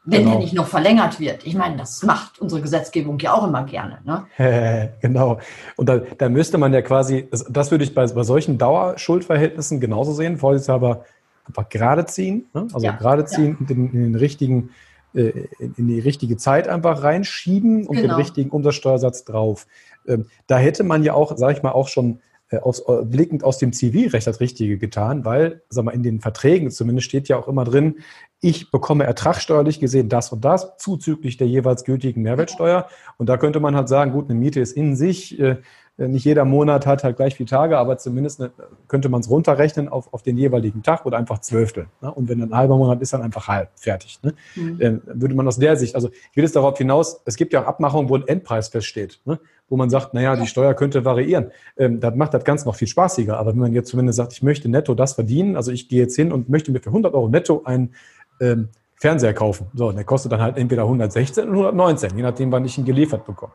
[0.10, 0.32] Wenn genau.
[0.32, 1.46] der nicht noch verlängert wird.
[1.46, 4.00] Ich meine, das macht unsere Gesetzgebung ja auch immer gerne.
[4.04, 4.92] Ne?
[5.02, 5.40] genau.
[5.76, 10.14] Und da, da müsste man ja quasi, das würde ich bei, bei solchen Dauerschuldverhältnissen genauso
[10.14, 11.06] sehen, vorsichtshalber
[11.46, 12.46] einfach gerade ziehen.
[12.54, 12.68] Ne?
[12.74, 12.94] Also ja.
[12.94, 13.76] gerade ziehen ja.
[13.76, 14.70] in, in, den richtigen,
[15.14, 18.10] äh, in die richtige Zeit einfach reinschieben und genau.
[18.10, 19.68] den richtigen Umsatzsteuersatz drauf.
[20.08, 22.20] Ähm, da hätte man ja auch, sage ich mal, auch schon
[22.58, 26.72] aus, äh, blickend aus dem Zivilrecht das Richtige getan, weil, sag mal, in den Verträgen
[26.72, 27.98] zumindest steht ja auch immer drin,
[28.42, 32.88] ich bekomme ertragssteuerlich gesehen das und das zuzüglich der jeweils gültigen Mehrwertsteuer.
[33.18, 35.58] Und da könnte man halt sagen, gut, eine Miete ist in sich, äh,
[35.98, 38.42] nicht jeder Monat hat halt gleich viele Tage, aber zumindest
[38.88, 41.88] könnte man es runterrechnen auf, auf den jeweiligen Tag oder einfach Zwölftel.
[42.02, 42.12] Ne?
[42.12, 44.20] Und wenn ein halber Monat ist, dann einfach halb fertig.
[44.24, 44.34] Ne?
[44.56, 44.78] Mhm.
[44.80, 47.62] Ähm, würde man aus der Sicht, also ich will es darauf hinaus, es gibt ja
[47.62, 49.40] auch Abmachungen, wo ein Endpreis feststeht, ne?
[49.70, 51.52] Wo man sagt, naja, die Steuer könnte variieren.
[51.78, 53.38] Ähm, das macht das Ganze noch viel spaßiger.
[53.38, 56.16] Aber wenn man jetzt zumindest sagt, ich möchte netto das verdienen, also ich gehe jetzt
[56.16, 57.94] hin und möchte mir für 100 Euro netto ein
[58.42, 59.68] ähm, Fernseher kaufen.
[59.74, 63.26] So, der kostet dann halt entweder 116 oder 119, je nachdem, wann ich ihn geliefert
[63.26, 63.54] bekomme.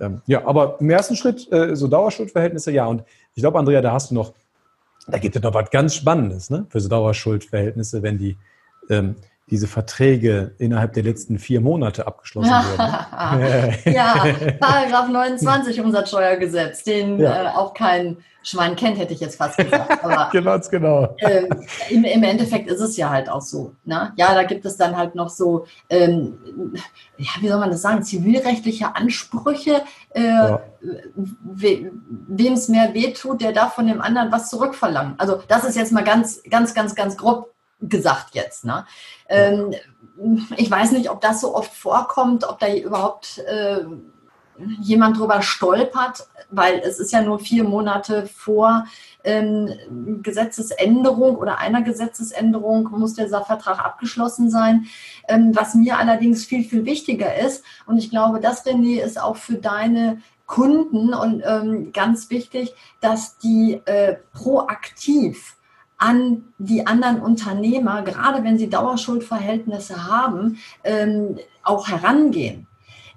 [0.00, 2.86] Ähm, ja, aber im ersten Schritt äh, so Dauerschuldverhältnisse, ja.
[2.86, 3.02] Und
[3.34, 4.34] ich glaube, Andrea, da hast du noch,
[5.08, 8.36] da gibt es noch was ganz Spannendes ne, für so Dauerschuldverhältnisse, wenn die
[8.90, 9.16] ähm,
[9.50, 13.74] diese Verträge innerhalb der letzten vier Monate abgeschlossen wurden.
[13.92, 14.26] ja,
[14.60, 17.44] Paragraph 29 Umsatzsteuergesetz, den ja.
[17.44, 19.90] äh, auch kein Schwein kennt, hätte ich jetzt fast gesagt.
[20.04, 21.14] Aber genau, genau.
[21.18, 21.44] Äh,
[21.90, 23.74] im, im, Endeffekt ist es ja halt auch so.
[23.84, 24.12] Ne?
[24.16, 26.38] Ja, da gibt es dann halt noch so, ähm,
[27.18, 29.82] ja, wie soll man das sagen, zivilrechtliche Ansprüche.
[30.10, 30.62] Äh, ja.
[31.44, 31.92] we,
[32.28, 35.14] Wem es mehr wehtut, der darf von dem anderen was zurückverlangen.
[35.18, 38.64] Also das ist jetzt mal ganz, ganz, ganz, ganz grob gesagt jetzt.
[38.64, 38.86] Ne?
[39.28, 39.74] Ähm,
[40.56, 43.84] ich weiß nicht, ob das so oft vorkommt, ob da überhaupt äh,
[44.80, 48.84] jemand drüber stolpert, weil es ist ja nur vier Monate vor
[49.24, 49.70] ähm,
[50.22, 54.86] Gesetzesänderung oder einer Gesetzesänderung muss dieser Vertrag abgeschlossen sein.
[55.28, 59.36] Ähm, was mir allerdings viel, viel wichtiger ist, und ich glaube, das, René, ist auch
[59.36, 65.56] für deine Kunden und ähm, ganz wichtig, dass die äh, proaktiv
[66.02, 72.66] an die anderen Unternehmer, gerade wenn sie Dauerschuldverhältnisse haben, ähm, auch herangehen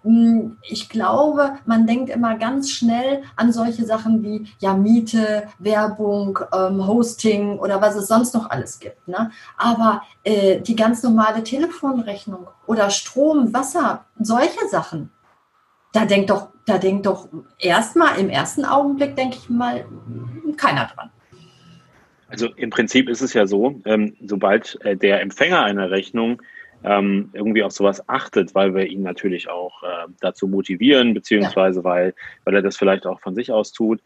[0.04, 6.38] hm, ich glaube, man denkt immer ganz schnell an solche Sachen wie ja Miete, Werbung,
[6.54, 9.08] ähm, Hosting oder was es sonst noch alles gibt.
[9.08, 9.32] Ne?
[9.58, 15.10] Aber äh, die ganz normale Telefonrechnung oder Strom, Wasser, solche Sachen,
[15.92, 19.86] da denkt doch, da denkt doch erstmal im ersten Augenblick, denke ich mal,
[20.56, 21.10] keiner dran.
[22.28, 26.42] Also im Prinzip ist es ja so, ähm, sobald äh, der Empfänger einer Rechnung
[26.84, 32.14] ähm, irgendwie auf sowas achtet, weil wir ihn natürlich auch äh, dazu motivieren, beziehungsweise weil,
[32.44, 34.02] weil er das vielleicht auch von sich aus tut,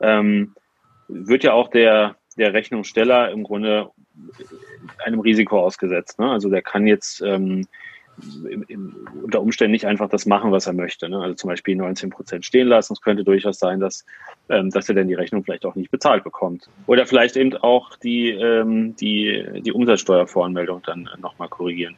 [0.00, 0.54] ähm,
[1.08, 3.90] wird ja auch der, der Rechnungssteller im Grunde
[5.04, 6.18] einem Risiko ausgesetzt.
[6.18, 6.30] Ne?
[6.30, 7.66] Also der kann jetzt ähm,
[8.48, 11.08] im, im, unter Umständen nicht einfach das machen, was er möchte.
[11.08, 11.18] Ne?
[11.18, 12.92] Also zum Beispiel 19 Prozent stehen lassen.
[12.92, 14.04] Es könnte durchaus sein, dass,
[14.48, 16.68] ähm, dass er dann die Rechnung vielleicht auch nicht bezahlt bekommt.
[16.86, 21.96] Oder vielleicht eben auch die, ähm, die, die Umsatzsteuervoranmeldung dann nochmal korrigieren.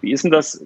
[0.00, 0.64] Wie ist denn das?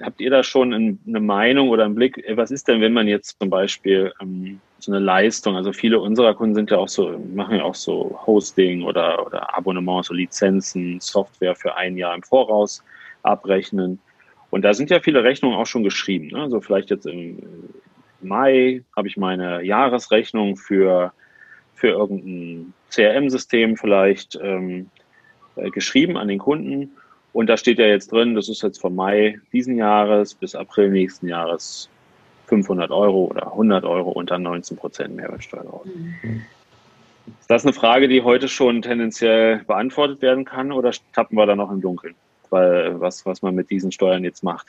[0.00, 2.22] Habt ihr da schon eine Meinung oder einen Blick?
[2.34, 6.34] Was ist denn, wenn man jetzt zum Beispiel ähm, so eine Leistung, also viele unserer
[6.34, 11.00] Kunden sind ja auch so, machen ja auch so Hosting oder, oder Abonnements, so Lizenzen,
[11.00, 12.82] Software für ein Jahr im Voraus
[13.22, 13.98] abrechnen.
[14.50, 16.28] Und da sind ja viele Rechnungen auch schon geschrieben.
[16.28, 16.42] Ne?
[16.42, 17.38] Also vielleicht jetzt im
[18.20, 21.12] Mai habe ich meine Jahresrechnung für,
[21.74, 24.90] für irgendein CRM-System vielleicht ähm,
[25.56, 26.92] äh, geschrieben an den Kunden.
[27.32, 30.90] Und da steht ja jetzt drin, das ist jetzt von Mai diesen Jahres bis April
[30.90, 31.90] nächsten Jahres
[32.46, 35.84] 500 Euro oder 100 Euro und dann 19 Prozent Mehrwertsteuer drauf.
[35.84, 36.42] Mhm.
[37.40, 41.54] Ist das eine Frage, die heute schon tendenziell beantwortet werden kann oder tappen wir da
[41.54, 42.14] noch im Dunkeln?
[42.50, 44.68] Weil was, was man mit diesen Steuern jetzt macht.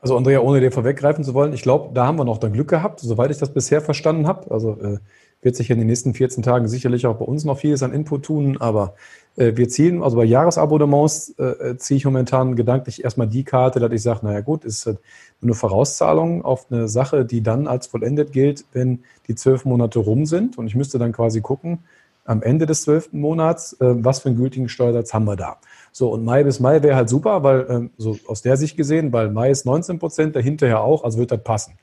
[0.00, 2.68] Also Andrea, ohne dir vorweggreifen zu wollen, ich glaube, da haben wir noch dann Glück
[2.68, 4.50] gehabt, soweit ich das bisher verstanden habe.
[4.50, 4.98] Also äh,
[5.44, 8.24] wird sich in den nächsten 14 Tagen sicherlich auch bei uns noch vieles an Input
[8.24, 8.94] tun, aber
[9.36, 13.92] äh, wir ziehen, also bei Jahresabonnements äh, ziehe ich momentan gedanklich erstmal die Karte, dass
[13.92, 14.98] ich sage, naja gut, ist halt
[15.42, 20.24] eine Vorauszahlung auf eine Sache, die dann als vollendet gilt, wenn die zwölf Monate rum
[20.24, 21.80] sind und ich müsste dann quasi gucken,
[22.24, 25.58] am Ende des zwölften Monats, äh, was für einen gültigen Steuersatz haben wir da.
[25.92, 29.12] So, und Mai bis Mai wäre halt super, weil, ähm, so aus der Sicht gesehen,
[29.12, 31.74] weil Mai ist 19 Prozent, dahinterher auch, also wird das passen.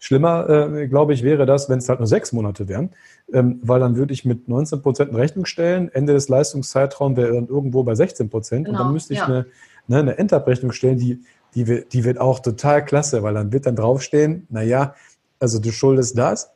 [0.00, 2.90] Schlimmer, äh, glaube ich, wäre das, wenn es halt nur sechs Monate wären,
[3.32, 7.34] ähm, weil dann würde ich mit 19 Prozent in Rechnung stellen, Ende des Leistungszeitraums wäre
[7.34, 9.26] dann irgendwo bei 16 Prozent genau, und dann genau, müsste ich ja.
[9.26, 9.46] eine,
[9.88, 11.20] ne, eine Endabrechnung stellen, die,
[11.56, 14.94] die, wird, die wird auch total klasse, weil dann wird dann draufstehen, naja,
[15.40, 16.52] also du schuldest das,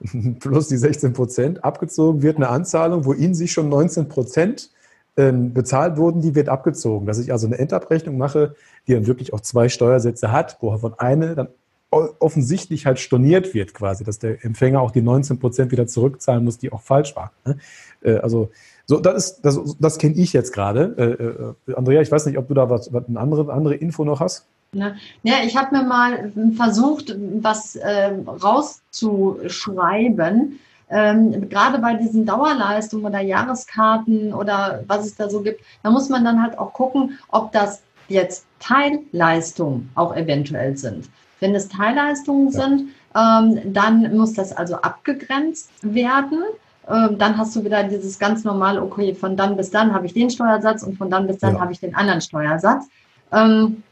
[0.40, 4.70] plus die 16 Prozent, abgezogen wird eine Anzahlung, wo in sich schon 19 Prozent
[5.16, 7.06] ähm, bezahlt wurden, die wird abgezogen.
[7.06, 8.54] Dass ich also eine Endabrechnung mache,
[8.86, 11.48] die dann wirklich auch zwei Steuersätze hat, wo von eine dann
[11.90, 16.58] offensichtlich halt storniert wird quasi, dass der Empfänger auch die 19 Prozent wieder zurückzahlen muss,
[16.58, 17.32] die auch falsch war.
[17.46, 17.58] Ne?
[18.02, 18.50] Äh, also
[18.84, 21.54] so, das ist, das, das kenne ich jetzt gerade.
[21.66, 24.04] Äh, äh, Andrea, ich weiß nicht, ob du da was, was eine andere, andere Info
[24.04, 24.46] noch hast.
[24.72, 24.96] Ne?
[25.22, 30.60] Ja, ich habe mir mal versucht, was äh, rauszuschreiben.
[30.90, 36.10] Ähm, gerade bei diesen Dauerleistungen oder Jahreskarten oder was es da so gibt, da muss
[36.10, 41.08] man dann halt auch gucken, ob das jetzt Teilleistungen auch eventuell sind.
[41.40, 42.60] Wenn es Teilleistungen ja.
[42.60, 46.42] sind, ähm, dann muss das also abgegrenzt werden.
[46.88, 50.14] Ähm, dann hast du wieder dieses ganz normale, okay, von dann bis dann habe ich
[50.14, 51.60] den Steuersatz und von dann bis dann ja.
[51.60, 52.86] habe ich den anderen Steuersatz.
[53.30, 53.82] Ähm,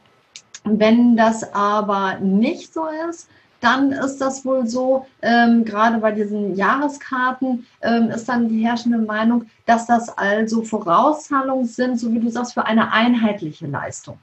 [0.67, 3.29] wenn das aber nicht so ist,
[3.61, 8.99] dann ist das wohl so, ähm, gerade bei diesen Jahreskarten ähm, ist dann die herrschende
[8.99, 14.19] Meinung, dass das also Vorauszahlungen sind, so wie du sagst, für eine einheitliche Leistung.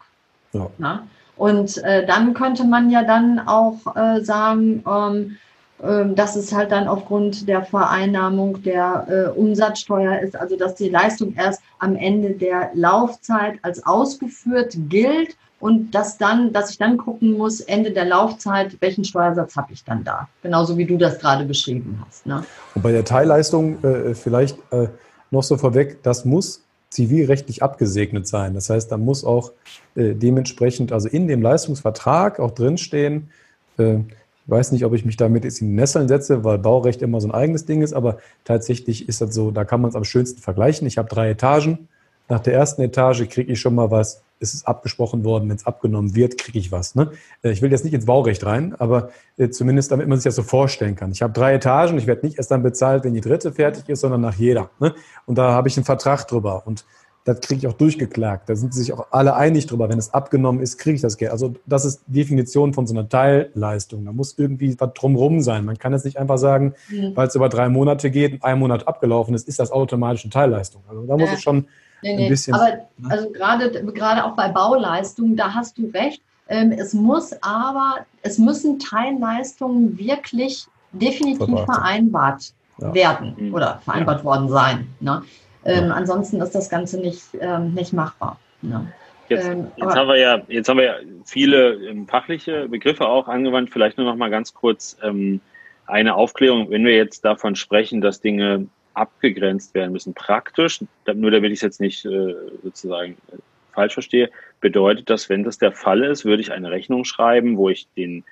[0.78, 1.04] Ja.
[1.36, 5.38] Und äh, dann könnte man ja dann auch äh, sagen, ähm,
[5.82, 10.90] äh, dass es halt dann aufgrund der Vereinnahmung der äh, Umsatzsteuer ist, also dass die
[10.90, 16.98] Leistung erst am Ende der Laufzeit als ausgeführt gilt und dass dann, dass ich dann
[16.98, 20.28] gucken muss, Ende der Laufzeit, welchen Steuersatz habe ich dann da?
[20.42, 22.26] Genauso wie du das gerade beschrieben hast.
[22.26, 22.44] Ne?
[22.76, 24.90] Und bei der Teilleistung äh, vielleicht äh,
[25.32, 28.56] noch so vorweg, das muss zivilrechtlich abgesegnet sein.
[28.56, 29.54] Das heißt, da muss auch
[29.96, 33.30] äh, dementsprechend, also in dem Leistungsvertrag auch drinstehen,
[33.78, 37.02] äh, ich weiß nicht, ob ich mich damit jetzt in die Nesseln setze, weil Baurecht
[37.02, 39.96] immer so ein eigenes Ding ist, aber tatsächlich ist das so, da kann man es
[39.96, 40.86] am schönsten vergleichen.
[40.88, 41.88] Ich habe drei Etagen.
[42.28, 45.66] Nach der ersten Etage kriege ich schon mal was ist es abgesprochen worden, wenn es
[45.66, 46.96] abgenommen wird, kriege ich was.
[46.96, 47.12] Ne?
[47.42, 50.36] Äh, ich will jetzt nicht ins Baurecht rein, aber äh, zumindest damit man sich das
[50.36, 51.12] so vorstellen kann.
[51.12, 54.02] Ich habe drei Etagen, ich werde nicht erst dann bezahlt, wenn die dritte fertig ist,
[54.02, 54.70] sondern nach jeder.
[54.80, 54.94] Ne?
[55.26, 56.86] Und da habe ich einen Vertrag drüber und
[57.26, 58.50] das kriege ich auch durchgeklagt.
[58.50, 59.88] Da sind sich auch alle einig drüber.
[59.88, 61.32] Wenn es abgenommen ist, kriege ich das Geld.
[61.32, 64.04] Also das ist Definition von so einer Teilleistung.
[64.04, 65.64] Da muss irgendwie was drumrum sein.
[65.64, 67.16] Man kann jetzt nicht einfach sagen, mhm.
[67.16, 70.84] weil es über drei Monate geht, ein Monat abgelaufen ist, ist das automatisch eine Teilleistung.
[70.90, 71.36] Also da muss ja.
[71.36, 71.68] es schon
[72.04, 72.30] Nee, nee.
[72.30, 73.10] Bisschen, Aber ne?
[73.10, 76.22] also gerade, gerade auch bei Bauleistungen, da hast du recht.
[76.50, 81.74] Ähm, es muss aber, es müssen Teilleistungen wirklich definitiv Verbracht.
[81.74, 82.94] vereinbart ja.
[82.94, 83.54] werden mhm.
[83.54, 84.26] oder vereinbart ja.
[84.26, 84.88] worden sein.
[85.00, 85.24] Ne?
[85.66, 85.94] Ähm, ja.
[85.94, 88.38] Ansonsten ist das Ganze nicht, ähm, nicht machbar.
[88.62, 88.92] Ne?
[89.30, 93.28] Jetzt, ähm, jetzt, haben wir ja, jetzt haben wir ja viele ähm, fachliche Begriffe auch
[93.28, 93.70] angewandt.
[93.70, 95.40] Vielleicht nur noch mal ganz kurz ähm,
[95.88, 96.70] eine Aufklärung.
[96.70, 101.62] Wenn wir jetzt davon sprechen, dass Dinge abgegrenzt werden müssen, praktisch, nur damit ich es
[101.62, 103.38] jetzt nicht äh, sozusagen äh,
[103.74, 104.30] falsch verstehe,
[104.62, 108.24] bedeutet das, wenn das der Fall ist, würde ich eine Rechnung schreiben, wo ich den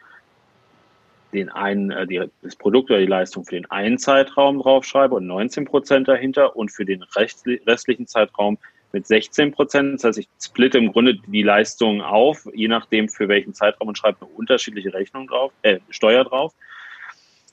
[1.33, 5.27] den einen, äh, die, das Produkt oder die Leistung für den einen Zeitraum draufschreibe und
[5.27, 8.57] 19 Prozent dahinter und für den restlichen Zeitraum
[8.91, 9.95] mit 16 Prozent.
[9.95, 13.97] Das heißt, ich splitte im Grunde die Leistung auf, je nachdem für welchen Zeitraum und
[13.97, 16.53] schreibe eine unterschiedliche Rechnung drauf, äh, Steuer drauf.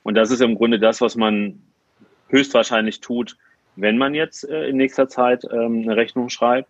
[0.02, 1.62] Und das ist im Grunde das, was man
[2.28, 3.36] höchstwahrscheinlich tut,
[3.76, 6.68] wenn man jetzt äh, in nächster Zeit ähm, eine Rechnung schreibt.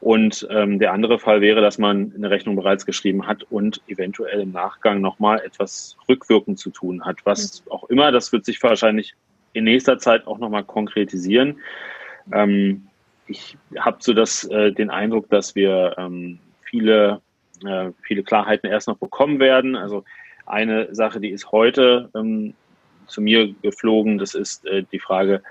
[0.00, 4.40] Und ähm, der andere Fall wäre, dass man eine Rechnung bereits geschrieben hat und eventuell
[4.40, 7.18] im Nachgang nochmal etwas rückwirkend zu tun hat.
[7.24, 9.14] Was auch immer, das wird sich wahrscheinlich
[9.52, 11.60] in nächster Zeit auch nochmal konkretisieren.
[12.32, 12.88] Ähm,
[13.28, 15.94] ich habe so das, äh, den Eindruck, dass wir
[16.64, 17.20] viele,
[17.64, 19.76] äh, viele Klarheiten erst noch bekommen werden.
[19.76, 20.04] Also
[20.46, 22.54] eine Sache, die ist heute ähm,
[23.12, 25.42] zu mir geflogen, das ist äh, die Frage,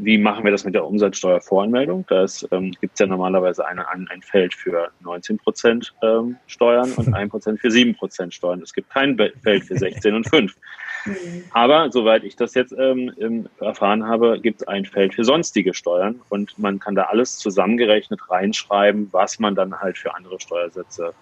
[0.00, 2.04] wie machen wir das mit der Umsatzsteuervoranmeldung?
[2.08, 7.12] Da ähm, gibt es ja normalerweise eine, ein Feld für 19 Prozent ähm, Steuern und
[7.14, 8.62] ein Prozent für 7 Prozent Steuern.
[8.62, 10.54] Es gibt kein Feld für 16 und 5.
[11.04, 11.44] Mhm.
[11.50, 16.20] Aber soweit ich das jetzt ähm, erfahren habe, gibt es ein Feld für sonstige Steuern
[16.28, 21.12] und man kann da alles zusammengerechnet reinschreiben, was man dann halt für andere Steuersätze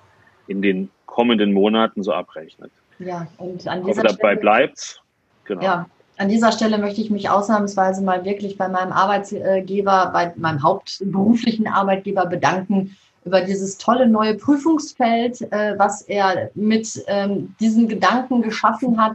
[0.49, 2.71] in den kommenden Monaten so abrechnet.
[2.99, 5.03] Ja, und an dieser Hoffe, dabei bleibt.
[5.47, 5.63] Genau.
[5.63, 5.87] Ja,
[6.19, 11.67] an dieser Stelle möchte ich mich ausnahmsweise mal wirklich bei meinem Arbeitgeber, bei meinem hauptberuflichen
[11.67, 19.03] Arbeitgeber bedanken über dieses tolle neue Prüfungsfeld, äh, was er mit ähm, diesen Gedanken geschaffen
[19.03, 19.15] hat,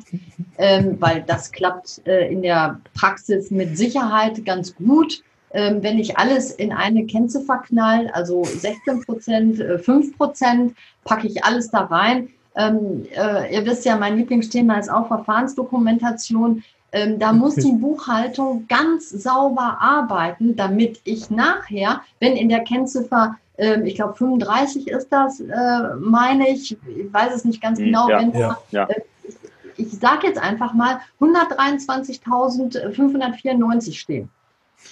[0.58, 5.24] ähm, weil das klappt äh, in der Praxis mit Sicherheit ganz gut.
[5.54, 11.28] Ähm, wenn ich alles in eine Kennziffer knall, also 16 Prozent, äh, 5 Prozent, packe
[11.28, 12.30] ich alles da rein.
[12.56, 16.66] Ähm, äh, ihr wisst ja, mein Lieblingsthema ist auch Verfahrensdokumentation.
[16.92, 23.38] Ähm, da muss die Buchhaltung ganz sauber arbeiten, damit ich nachher, wenn in der Kennziffer,
[23.58, 27.86] äh, ich glaube 35 ist das, äh, meine ich, ich weiß es nicht ganz hm,
[27.86, 28.84] genau, ja, wenn ja, ja.
[28.86, 29.36] Äh, ich,
[29.78, 34.28] ich sage jetzt einfach mal 123.594 stehen.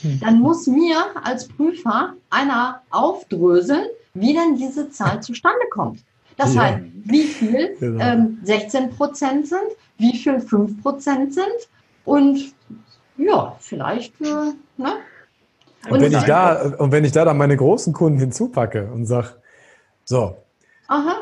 [0.01, 0.21] Hm.
[0.21, 5.99] Dann muss mir als Prüfer einer aufdröseln, wie denn diese Zahl zustande kommt.
[6.39, 6.61] Das ja.
[6.61, 8.03] heißt, wie viel genau.
[8.03, 9.59] ähm, 16 Prozent sind,
[9.97, 11.69] wie viel 5 Prozent sind
[12.05, 12.53] und
[13.17, 14.93] ja, vielleicht, äh, ne?
[15.89, 19.35] Und, wenn ich da, und wenn ich da dann meine großen Kunden hinzupacke und sage,
[20.05, 20.37] so,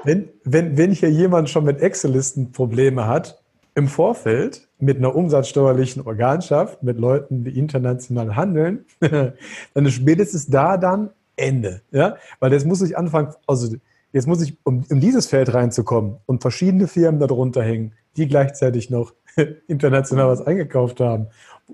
[0.03, 3.41] Wenn, wenn, wenn hier jemand schon mit Excel-Listen Probleme hat,
[3.75, 10.77] im Vorfeld mit einer umsatzsteuerlichen Organschaft, mit Leuten, die international handeln, dann ist spätestens da
[10.77, 11.81] dann Ende.
[11.91, 12.15] Ja?
[12.39, 13.75] Weil jetzt muss ich anfangen, also
[14.13, 18.89] jetzt muss ich, um in dieses Feld reinzukommen und verschiedene Firmen darunter hängen, die gleichzeitig
[18.89, 19.13] noch
[19.67, 21.27] international was eingekauft haben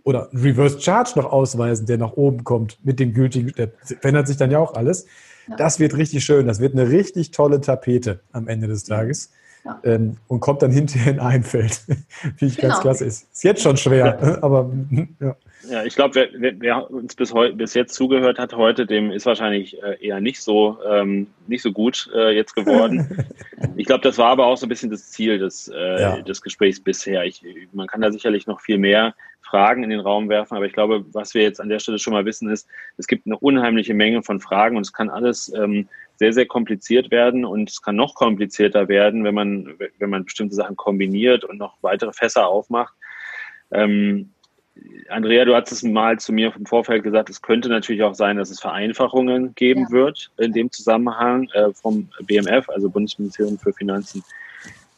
[0.03, 4.37] oder Reverse Charge noch ausweisen, der nach oben kommt mit dem gültigen, der verändert sich
[4.37, 5.05] dann ja auch alles.
[5.47, 5.55] Ja.
[5.57, 6.47] Das wird richtig schön.
[6.47, 9.31] Das wird eine richtig tolle Tapete am Ende des Tages.
[9.65, 9.79] Ja.
[9.83, 11.81] Ähm, und kommt dann hinterher in ein Feld.
[12.37, 12.69] Wie ich genau.
[12.69, 13.31] ganz klasse ist.
[13.31, 14.69] Ist jetzt schon schwer, aber
[15.19, 15.35] ja.
[15.69, 19.25] Ja, ich glaube, wer, wer, uns bis, heu, bis jetzt zugehört hat heute, dem ist
[19.25, 23.25] wahrscheinlich äh, eher nicht so, ähm, nicht so gut äh, jetzt geworden.
[23.77, 26.21] ich glaube, das war aber auch so ein bisschen das Ziel des, äh, ja.
[26.21, 27.23] des Gesprächs bisher.
[27.23, 30.73] Ich, man kann da sicherlich noch viel mehr Fragen in den Raum werfen, aber ich
[30.73, 33.93] glaube, was wir jetzt an der Stelle schon mal wissen, ist, es gibt eine unheimliche
[33.93, 35.87] Menge von Fragen und es kann alles ähm,
[36.23, 40.55] sehr, sehr kompliziert werden und es kann noch komplizierter werden, wenn man, wenn man bestimmte
[40.55, 42.93] Sachen kombiniert und noch weitere Fässer aufmacht.
[43.71, 44.29] Ähm,
[45.09, 48.37] Andrea, du hast es mal zu mir im Vorfeld gesagt, es könnte natürlich auch sein,
[48.37, 49.91] dass es Vereinfachungen geben ja.
[49.91, 54.23] wird in dem Zusammenhang äh, vom BMF, also Bundesministerium für Finanzen,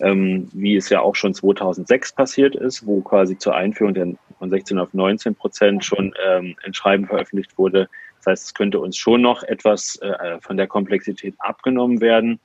[0.02, 4.52] ähm, wie es ja auch schon 2006 passiert ist, wo quasi zur Einführung der, von
[4.52, 7.90] 16 auf 19 Prozent schon ähm, ein Schreiben veröffentlicht wurde.
[8.26, 12.40] Das heißt, es könnte uns schon noch etwas äh, von der Komplexität abgenommen werden.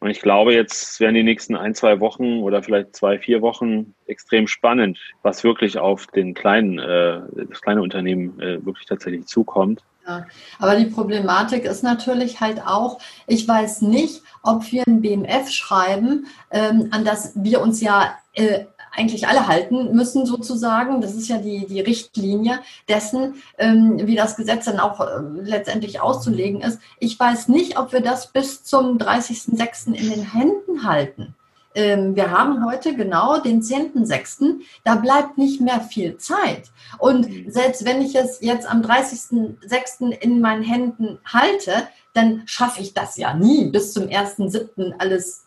[0.00, 3.94] Und ich glaube, jetzt werden die nächsten ein, zwei Wochen oder vielleicht zwei, vier Wochen
[4.06, 9.82] extrem spannend, was wirklich auf den kleinen, äh, das kleine Unternehmen äh, wirklich tatsächlich zukommt.
[10.06, 10.26] Ja,
[10.58, 16.26] aber die Problematik ist natürlich halt auch, ich weiß nicht, ob wir ein BMF schreiben,
[16.50, 21.00] ähm, an das wir uns ja äh, eigentlich alle halten müssen sozusagen.
[21.00, 26.00] Das ist ja die, die Richtlinie dessen, ähm, wie das Gesetz dann auch äh, letztendlich
[26.00, 26.80] auszulegen ist.
[26.98, 29.94] Ich weiß nicht, ob wir das bis zum 30.06.
[29.94, 31.34] in den Händen halten.
[31.76, 34.60] Ähm, wir haben heute genau den 10.06.
[34.82, 36.70] Da bleibt nicht mehr viel Zeit.
[36.98, 40.10] Und selbst wenn ich es jetzt am 30.06.
[40.10, 44.94] in meinen Händen halte, dann schaffe ich das ja nie bis zum 1.07.
[44.98, 45.44] alles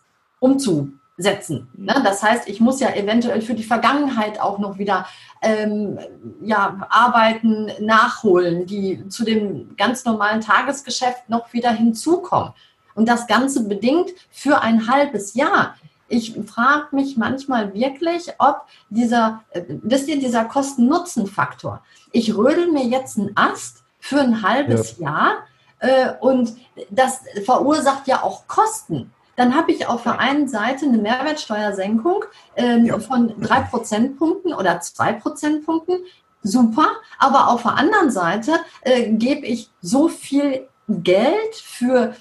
[1.20, 1.68] umzusetzen.
[1.76, 2.00] Ne?
[2.04, 5.06] Das heißt, ich muss ja eventuell für die Vergangenheit auch noch wieder
[5.42, 5.98] ähm,
[6.42, 12.52] ja, Arbeiten nachholen, die zu dem ganz normalen Tagesgeschäft noch wieder hinzukommen.
[12.94, 15.76] Und das Ganze bedingt für ein halbes Jahr.
[16.08, 21.82] Ich frage mich manchmal wirklich, ob dieser, äh, wisst ihr, dieser Kosten-Nutzen-Faktor.
[22.12, 25.06] Ich rödel mir jetzt einen Ast für ein halbes ja.
[25.06, 25.32] Jahr
[25.78, 26.56] äh, und
[26.90, 29.12] das verursacht ja auch Kosten.
[29.40, 32.26] Dann habe ich auf der einen Seite eine Mehrwertsteuersenkung
[32.56, 32.98] ähm, ja.
[32.98, 35.96] von drei Prozentpunkten oder zwei Prozentpunkten.
[36.42, 36.88] Super.
[37.18, 42.14] Aber auf der anderen Seite äh, gebe ich so viel Geld für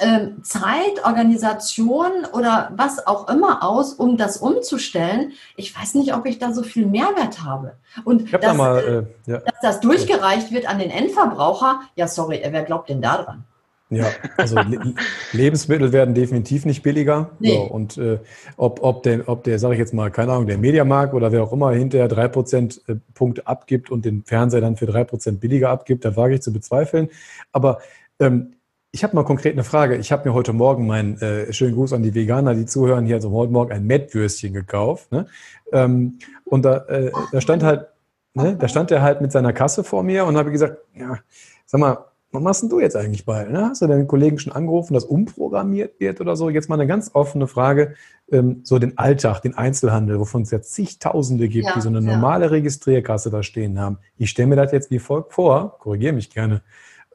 [0.00, 5.32] ähm, Zeit, Organisation oder was auch immer aus, um das umzustellen.
[5.56, 7.72] Ich weiß nicht, ob ich da so viel Mehrwert habe.
[8.04, 9.38] Und dass, da mal, äh, ja.
[9.38, 13.44] dass das durchgereicht wird an den Endverbraucher, ja, sorry, wer glaubt denn da dran?
[13.88, 14.94] Ja, also Le
[15.32, 17.30] Lebensmittel werden definitiv nicht billiger.
[17.38, 17.54] Nee.
[17.54, 18.18] So, und äh,
[18.56, 21.44] ob, ob der, ob der, sage ich jetzt mal, keine Ahnung, der Mediamarkt oder wer
[21.44, 25.40] auch immer hinterher drei Prozent äh, Punkte abgibt und den Fernseher dann für drei Prozent
[25.40, 27.10] billiger abgibt, da wage ich zu bezweifeln.
[27.52, 27.78] Aber
[28.18, 28.54] ähm,
[28.90, 29.96] ich habe mal konkret eine Frage.
[29.96, 33.16] Ich habe mir heute Morgen meinen äh, schönen Gruß an die Veganer, die zuhören, hier
[33.16, 35.12] also heute Morgen ein Mettwürstchen gekauft.
[35.12, 35.26] Ne?
[35.72, 37.86] Ähm, und da, äh, da stand halt,
[38.34, 41.18] ne, da stand er halt mit seiner Kasse vor mir und habe gesagt, ja,
[41.66, 41.98] sag mal,
[42.32, 43.44] was machst denn du jetzt eigentlich bei?
[43.44, 43.68] Ne?
[43.70, 46.50] Hast du deinen Kollegen schon angerufen, dass umprogrammiert wird oder so?
[46.50, 47.94] Jetzt mal eine ganz offene Frage,
[48.30, 52.02] ähm, so den Alltag, den Einzelhandel, wovon es ja zigtausende gibt, ja, die so eine
[52.02, 52.50] normale ja.
[52.50, 53.98] Registrierkasse da stehen haben.
[54.16, 56.62] Ich stelle mir das jetzt wie folgt vor, korrigiere mich gerne.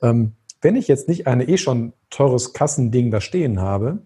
[0.01, 3.99] Ähm, wenn ich jetzt nicht ein eh schon teures Kassending da stehen habe,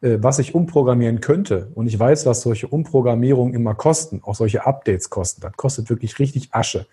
[0.00, 4.66] äh, was ich umprogrammieren könnte, und ich weiß, was solche Umprogrammierungen immer kosten, auch solche
[4.66, 6.86] Updates kosten, das kostet wirklich richtig Asche.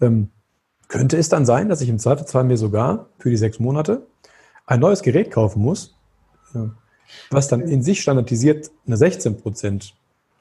[0.00, 0.30] Ähm,
[0.90, 4.06] könnte es dann sein, dass ich im Zweifelsfall mir sogar für die sechs Monate
[4.66, 5.94] ein neues Gerät kaufen muss,
[7.30, 9.94] was dann in sich standardisiert eine 16 Prozent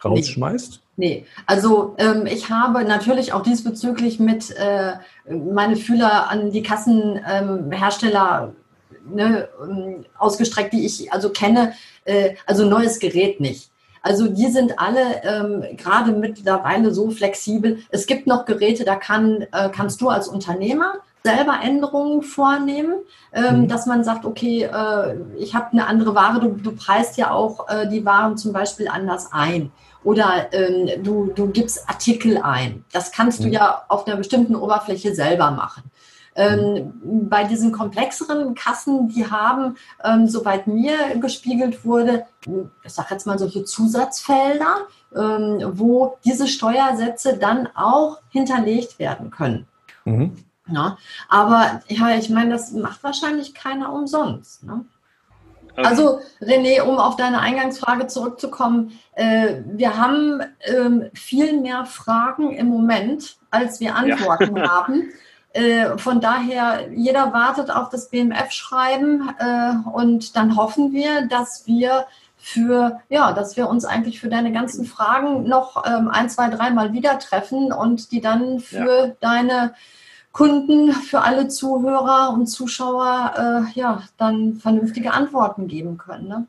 [0.04, 0.82] rausschmeißt?
[0.98, 4.94] Nee, also ähm, ich habe natürlich auch diesbezüglich mit äh,
[5.30, 8.54] meine Fühler an die Kassenhersteller
[9.08, 11.74] ähm, ne, ähm, ausgestreckt, die ich also kenne,
[12.06, 13.70] äh, also neues Gerät nicht.
[14.02, 17.80] Also die sind alle ähm, gerade mittlerweile so flexibel.
[17.90, 22.96] Es gibt noch Geräte, da kann, äh, kannst du als Unternehmer selber Änderungen vornehmen,
[23.34, 23.68] ähm, mhm.
[23.68, 27.68] dass man sagt, okay, äh, ich habe eine andere Ware, du, du preist ja auch
[27.68, 29.72] äh, die Waren zum Beispiel anders ein
[30.04, 32.86] oder ähm, du, du gibst Artikel ein.
[32.94, 33.54] Das kannst du mhm.
[33.54, 35.84] ja auf einer bestimmten Oberfläche selber machen.
[36.40, 36.94] Ähm,
[37.30, 39.76] bei diesen komplexeren Kassen, die haben,
[40.06, 42.26] ähm, soweit mir gespiegelt wurde,
[42.86, 49.68] ich sage jetzt mal solche Zusatzfelder, ähm, wo diese Steuersätze dann auch hinterlegt werden können.
[50.06, 50.38] Mhm.
[50.72, 50.98] Ja,
[51.28, 54.64] aber ja, ich meine, das macht wahrscheinlich keiner umsonst.
[54.64, 54.86] Ne?
[55.76, 62.68] Also René, um auf deine Eingangsfrage zurückzukommen, äh, wir haben ähm, viel mehr Fragen im
[62.68, 64.70] Moment, als wir Antworten ja.
[64.70, 65.10] haben.
[65.54, 72.06] Äh, von daher, jeder wartet auf das BMF-Schreiben äh, und dann hoffen wir, dass wir
[72.38, 76.94] für, ja, dass wir uns eigentlich für deine ganzen Fragen noch ähm, ein, zwei, dreimal
[76.94, 79.16] wieder treffen und die dann für ja.
[79.20, 79.74] deine
[80.32, 86.28] Kunden, für alle Zuhörer und Zuschauer äh, ja dann vernünftige Antworten geben können.
[86.28, 86.48] Ne?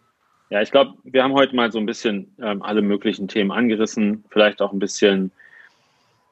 [0.50, 4.24] Ja, ich glaube, wir haben heute mal so ein bisschen ähm, alle möglichen Themen angerissen,
[4.28, 5.32] vielleicht auch ein bisschen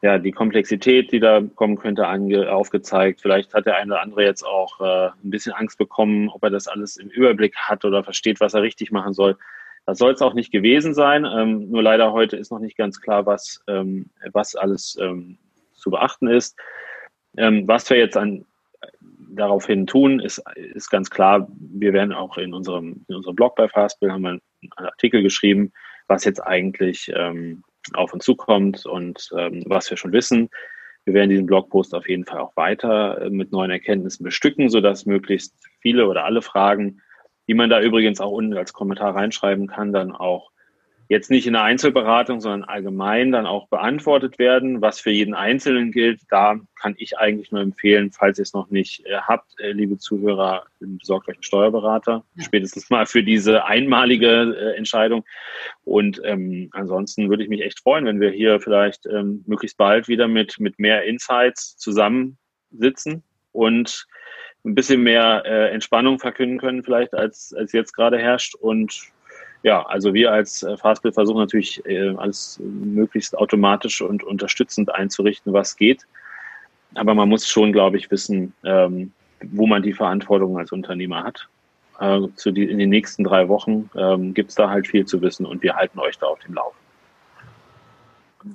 [0.01, 3.21] ja, die Komplexität, die da kommen könnte, ange aufgezeigt.
[3.21, 6.51] Vielleicht hat der eine oder andere jetzt auch äh, ein bisschen Angst bekommen, ob er
[6.51, 9.37] das alles im Überblick hat oder versteht, was er richtig machen soll.
[9.87, 11.25] Das soll es auch nicht gewesen sein.
[11.25, 15.39] Ähm, nur leider heute ist noch nicht ganz klar, was, ähm, was alles ähm,
[15.73, 16.57] zu beachten ist.
[17.37, 18.45] Ähm, was wir jetzt an,
[19.31, 23.69] daraufhin tun, ist, ist ganz klar, wir werden auch in unserem, in unserem Blog bei
[23.69, 24.41] Fastbill haben wir einen
[24.77, 25.73] Artikel geschrieben,
[26.07, 27.63] was jetzt eigentlich ähm,
[27.95, 30.49] auf uns zukommt und ähm, was wir schon wissen.
[31.05, 35.07] Wir werden diesen Blogpost auf jeden Fall auch weiter äh, mit neuen Erkenntnissen bestücken, sodass
[35.07, 37.01] möglichst viele oder alle Fragen,
[37.47, 40.51] die man da übrigens auch unten als Kommentar reinschreiben kann, dann auch
[41.09, 44.83] jetzt nicht in der Einzelberatung, sondern allgemein dann auch beantwortet werden.
[44.83, 48.71] Was für jeden Einzelnen gilt, da kann ich eigentlich nur empfehlen, falls ihr es noch
[48.71, 52.45] nicht äh, habt, äh, liebe Zuhörer, besorgt euch einen Steuerberater, ja.
[52.45, 55.25] spätestens mal für diese einmalige äh, Entscheidung.
[55.85, 60.09] Und ähm, ansonsten würde ich mich echt freuen, wenn wir hier vielleicht ähm, möglichst bald
[60.09, 64.07] wieder mit, mit mehr Insights zusammensitzen und
[64.65, 68.55] ein bisschen mehr äh, Entspannung verkünden können, vielleicht als, als jetzt gerade herrscht.
[68.55, 69.11] Und
[69.63, 75.53] ja, also wir als äh, Fastbill versuchen natürlich äh, alles möglichst automatisch und unterstützend einzurichten,
[75.53, 76.07] was geht.
[76.95, 81.49] Aber man muss schon, glaube ich, wissen, ähm, wo man die Verantwortung als Unternehmer hat.
[82.01, 85.65] Die, in den nächsten drei Wochen ähm, gibt es da halt viel zu wissen und
[85.65, 86.73] wir halten euch da auf dem Lauf.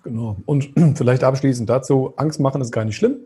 [0.04, 0.38] Genau.
[0.46, 3.18] Und vielleicht abschließend dazu, Angst machen ist gar nicht schlimm.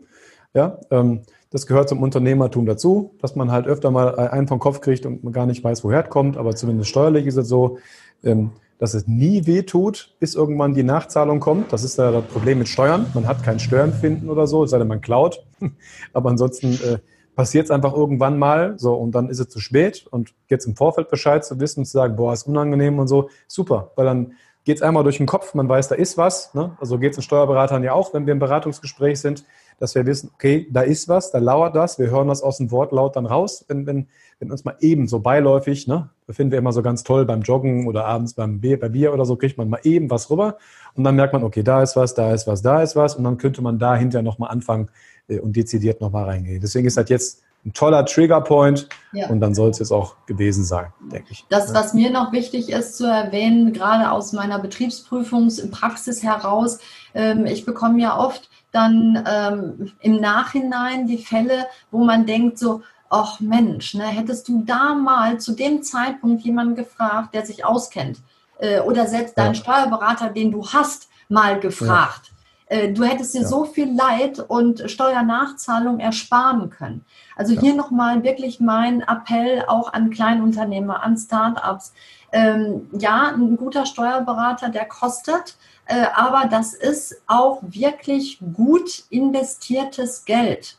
[0.54, 4.80] Ja, ähm, das gehört zum Unternehmertum dazu, dass man halt öfter mal einen vom Kopf
[4.80, 6.36] kriegt und man gar nicht weiß, woher es kommt.
[6.36, 7.78] Aber zumindest steuerlich ist es so,
[8.22, 11.72] ähm, dass es nie weh tut, bis irgendwann die Nachzahlung kommt.
[11.72, 13.06] Das ist ja das Problem mit Steuern.
[13.14, 15.44] Man hat kein Steuernfinden oder so, es sei denn, man klaut.
[16.12, 16.98] Aber ansonsten äh,
[17.34, 20.06] passiert es einfach irgendwann mal so und dann ist es zu spät.
[20.10, 23.30] Und jetzt im Vorfeld Bescheid zu wissen und zu sagen, boah, ist unangenehm und so,
[23.46, 24.32] super, weil dann
[24.64, 26.52] geht es einmal durch den Kopf, man weiß, da ist was.
[26.52, 26.76] Ne?
[26.78, 29.44] Also geht es den Steuerberatern ja auch, wenn wir im Beratungsgespräch sind
[29.78, 32.70] dass wir wissen, okay, da ist was, da lauert das, wir hören das aus dem
[32.70, 34.08] Wortlaut dann raus, wenn, wenn,
[34.40, 37.86] wenn uns mal eben so beiläufig, ne, finden wir immer so ganz toll beim Joggen
[37.86, 40.58] oder abends beim Bier, bei Bier oder so, kriegt man mal eben was rüber
[40.94, 43.24] und dann merkt man, okay, da ist was, da ist was, da ist was und
[43.24, 44.88] dann könnte man da hinterher nochmal anfangen
[45.28, 46.60] äh, und dezidiert nochmal reingehen.
[46.60, 49.28] Deswegen ist das jetzt ein toller Triggerpoint ja.
[49.28, 51.44] und dann soll es jetzt auch gewesen sein, denke ich.
[51.48, 56.78] Das, was mir noch wichtig ist zu erwähnen, gerade aus meiner Betriebsprüfungspraxis heraus,
[57.14, 62.82] ähm, ich bekomme ja oft dann ähm, im Nachhinein die Fälle, wo man denkt so,
[63.10, 68.18] ach Mensch, ne, hättest du da mal zu dem Zeitpunkt jemanden gefragt, der sich auskennt
[68.58, 69.60] äh, oder selbst deinen ja.
[69.60, 72.32] Steuerberater, den du hast, mal gefragt.
[72.70, 72.76] Ja.
[72.76, 73.48] Äh, du hättest dir ja.
[73.48, 77.04] so viel Leid und Steuernachzahlung ersparen können.
[77.36, 81.92] Also hier nochmal wirklich mein Appell auch an Kleinunternehmer, an Startups.
[82.32, 85.56] Ähm, ja, ein guter Steuerberater, der kostet,
[85.86, 90.78] äh, aber das ist auch wirklich gut investiertes Geld.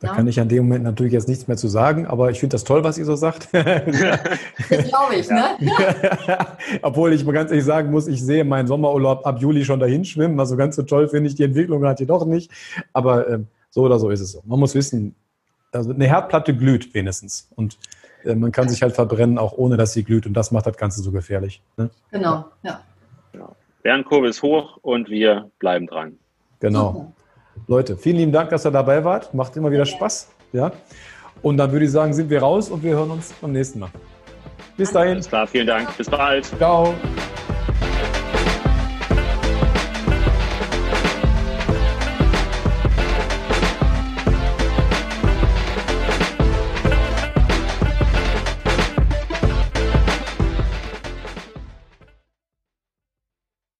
[0.00, 0.14] Da ja.
[0.14, 2.64] kann ich an dem Moment natürlich jetzt nichts mehr zu sagen, aber ich finde das
[2.64, 3.48] toll, was ihr so sagt.
[3.52, 5.56] das glaube ich, ne?
[6.82, 10.06] Obwohl ich mal ganz ehrlich sagen muss, ich sehe meinen Sommerurlaub ab Juli schon dahin
[10.06, 10.40] schwimmen.
[10.40, 12.50] Also ganz so toll finde ich die Entwicklung gerade doch nicht.
[12.94, 14.42] Aber äh, so oder so ist es so.
[14.46, 15.14] Man muss wissen,
[15.70, 17.48] also eine Herdplatte glüht wenigstens.
[17.54, 17.76] Und
[18.24, 20.26] man kann sich halt verbrennen, auch ohne dass sie glüht.
[20.26, 21.62] Und das macht das Ganze so gefährlich.
[21.76, 21.90] Ne?
[22.10, 22.80] Genau, ja.
[23.32, 23.48] Ja.
[23.84, 26.18] Lernkurve ist hoch und wir bleiben dran.
[26.60, 26.92] Genau.
[26.92, 27.12] Super.
[27.66, 29.32] Leute, vielen lieben Dank, dass ihr dabei wart.
[29.34, 30.30] Macht immer wieder Spaß.
[30.52, 30.72] Ja.
[31.42, 33.90] Und dann würde ich sagen, sind wir raus und wir hören uns beim nächsten Mal.
[34.76, 35.12] Bis dahin.
[35.12, 35.96] Alles klar, vielen Dank.
[35.96, 36.44] Bis bald.
[36.58, 36.94] Ciao.